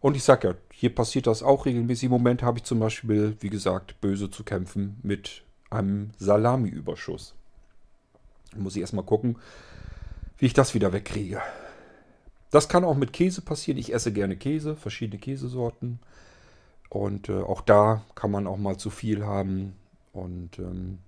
[0.00, 2.04] Und ich sag ja, hier passiert das auch regelmäßig.
[2.04, 7.34] Im Moment habe ich zum Beispiel, wie gesagt, böse zu kämpfen mit einem Salami-Überschuss.
[8.56, 9.36] Muss ich erstmal gucken,
[10.38, 11.42] wie ich das wieder wegkriege.
[12.50, 13.78] Das kann auch mit Käse passieren.
[13.78, 15.98] Ich esse gerne Käse, verschiedene Käsesorten.
[16.88, 19.74] Und äh, auch da kann man auch mal zu viel haben.
[20.12, 20.98] Und ähm,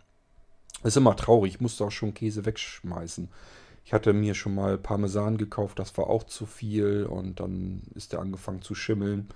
[0.82, 1.54] ist immer traurig.
[1.54, 3.28] Ich musste auch schon Käse wegschmeißen.
[3.84, 8.12] Ich hatte mir schon mal Parmesan gekauft, das war auch zu viel und dann ist
[8.12, 9.28] der angefangen zu schimmeln.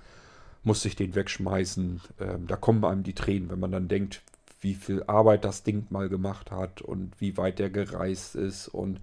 [0.63, 2.01] Musste ich den wegschmeißen.
[2.19, 4.21] Ähm, da kommen einem die Tränen, wenn man dann denkt,
[4.61, 8.99] wie viel Arbeit das Ding mal gemacht hat und wie weit der gereist ist und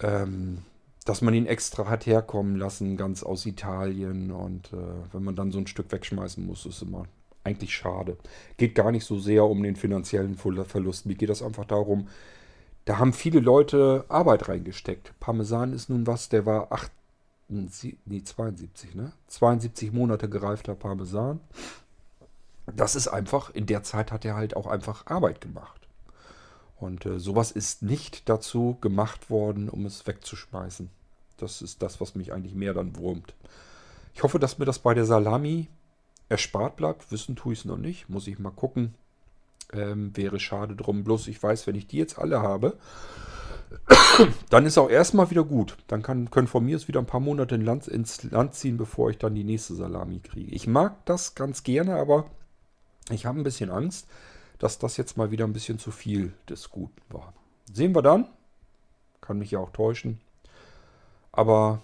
[0.00, 0.62] ähm,
[1.04, 4.30] dass man ihn extra hat herkommen lassen, ganz aus Italien.
[4.30, 4.76] Und äh,
[5.12, 7.06] wenn man dann so ein Stück wegschmeißen muss, ist immer
[7.48, 8.16] eigentlich schade.
[8.56, 11.06] Geht gar nicht so sehr um den finanziellen Verlust.
[11.06, 12.08] Mir geht das einfach darum,
[12.84, 15.12] da haben viele Leute Arbeit reingesteckt.
[15.20, 16.90] Parmesan ist nun was, der war 8,
[17.48, 19.12] nee, 72, ne?
[19.26, 21.40] 72 Monate gereifter Parmesan.
[22.74, 25.86] Das ist einfach, in der Zeit hat er halt auch einfach Arbeit gemacht.
[26.76, 30.88] Und äh, sowas ist nicht dazu gemacht worden, um es wegzuschmeißen.
[31.38, 33.34] Das ist das, was mich eigentlich mehr dann wurmt.
[34.14, 35.68] Ich hoffe, dass mir das bei der Salami
[36.28, 37.10] erspart bleibt.
[37.10, 38.08] Wissen tue ich es noch nicht.
[38.08, 38.94] Muss ich mal gucken.
[39.72, 41.04] Ähm, wäre schade drum.
[41.04, 42.78] Bloß ich weiß, wenn ich die jetzt alle habe,
[44.50, 45.76] dann ist auch erstmal wieder gut.
[45.86, 48.76] Dann kann, können von mir es wieder ein paar Monate in Land, ins Land ziehen,
[48.76, 50.52] bevor ich dann die nächste Salami kriege.
[50.52, 52.26] Ich mag das ganz gerne, aber
[53.10, 54.06] ich habe ein bisschen Angst,
[54.58, 57.32] dass das jetzt mal wieder ein bisschen zu viel des Guten war.
[57.72, 58.26] Sehen wir dann.
[59.20, 60.20] Kann mich ja auch täuschen.
[61.32, 61.80] Aber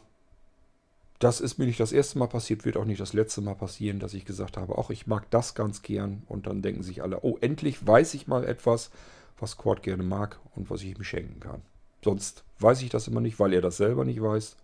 [1.18, 4.00] das ist mir nicht das erste Mal passiert, wird auch nicht das letzte Mal passieren,
[4.00, 6.22] dass ich gesagt habe, auch ich mag das ganz gern.
[6.26, 8.90] Und dann denken sich alle, oh, endlich weiß ich mal etwas,
[9.38, 11.62] was Quad gerne mag und was ich ihm schenken kann.
[12.02, 14.56] Sonst weiß ich das immer nicht, weil er das selber nicht weiß.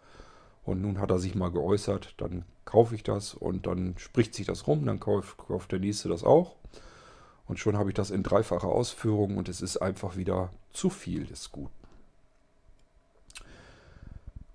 [0.65, 4.47] Und nun hat er sich mal geäußert, dann kaufe ich das und dann spricht sich
[4.47, 6.57] das rum, dann kauft, kauft der nächste das auch.
[7.49, 11.25] Und schon habe ich das in dreifacher Ausführung und es ist einfach wieder zu viel
[11.25, 11.75] des Guten.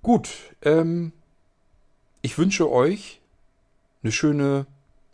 [0.02, 0.30] Gut,
[0.62, 1.12] ähm,
[2.26, 3.22] ich wünsche euch
[4.02, 4.66] eine schöne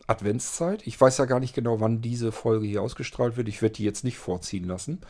[0.08, 0.88] Adventszeit.
[0.88, 3.50] Ich weiß ja gar nicht genau, wann diese Folge hier ausgestrahlt wird.
[3.50, 5.02] Ich werde die jetzt nicht vorziehen lassen.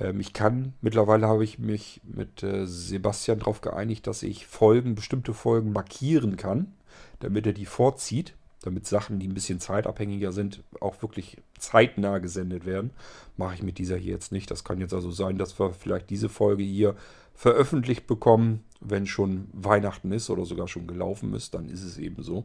[0.00, 4.96] Ähm, ich kann, mittlerweile habe ich mich mit äh, Sebastian darauf geeinigt, dass ich Folgen,
[4.96, 6.74] bestimmte Folgen markieren kann,
[7.20, 12.66] damit er die vorzieht, damit Sachen, die ein bisschen zeitabhängiger sind, auch wirklich zeitnah gesendet
[12.66, 12.90] werden.
[13.36, 14.50] Mache ich mit dieser hier jetzt nicht.
[14.50, 16.96] Das kann jetzt also sein, dass wir vielleicht diese Folge hier
[17.34, 22.22] veröffentlicht bekommen, wenn schon Weihnachten ist oder sogar schon gelaufen ist, dann ist es eben
[22.22, 22.44] so.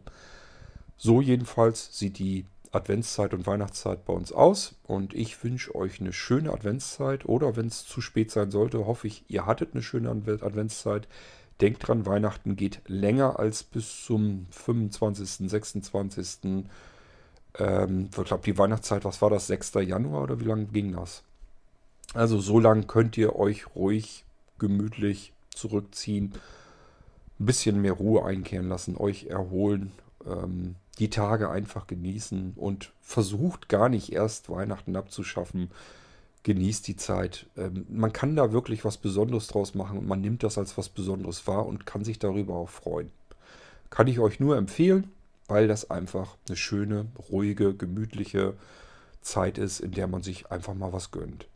[0.97, 4.75] So jedenfalls sieht die Adventszeit und Weihnachtszeit bei uns aus.
[4.83, 7.25] Und ich wünsche euch eine schöne Adventszeit.
[7.25, 11.07] Oder wenn es zu spät sein sollte, hoffe ich, ihr hattet eine schöne Adventszeit.
[11.61, 16.65] Denkt dran, Weihnachten geht länger als bis zum 25., 26.
[17.59, 19.73] Ähm, ich glaube, die Weihnachtszeit, was war das, 6.
[19.85, 21.23] Januar oder wie lange ging das?
[22.13, 24.25] Also so lange könnt ihr euch ruhig,
[24.57, 26.33] gemütlich zurückziehen,
[27.39, 29.91] ein bisschen mehr Ruhe einkehren lassen, euch erholen,
[30.25, 35.69] ähm, die Tage einfach genießen und versucht gar nicht erst Weihnachten abzuschaffen.
[36.43, 37.45] Genießt die Zeit.
[37.55, 40.89] Ähm, man kann da wirklich was Besonderes draus machen und man nimmt das als was
[40.89, 43.11] Besonderes wahr und kann sich darüber auch freuen.
[43.89, 45.11] Kann ich euch nur empfehlen,
[45.47, 48.55] weil das einfach eine schöne, ruhige, gemütliche
[49.21, 51.47] Zeit ist, in der man sich einfach mal was gönnt.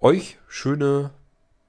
[0.00, 1.10] Euch schöne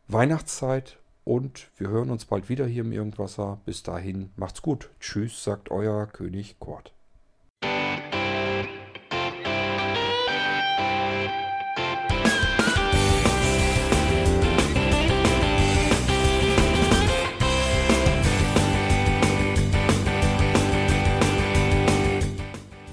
[0.07, 3.61] Weihnachtszeit und wir hören uns bald wieder hier im Irgendwasser.
[3.65, 4.89] Bis dahin, macht's gut.
[4.99, 6.93] Tschüss, sagt euer König Kort.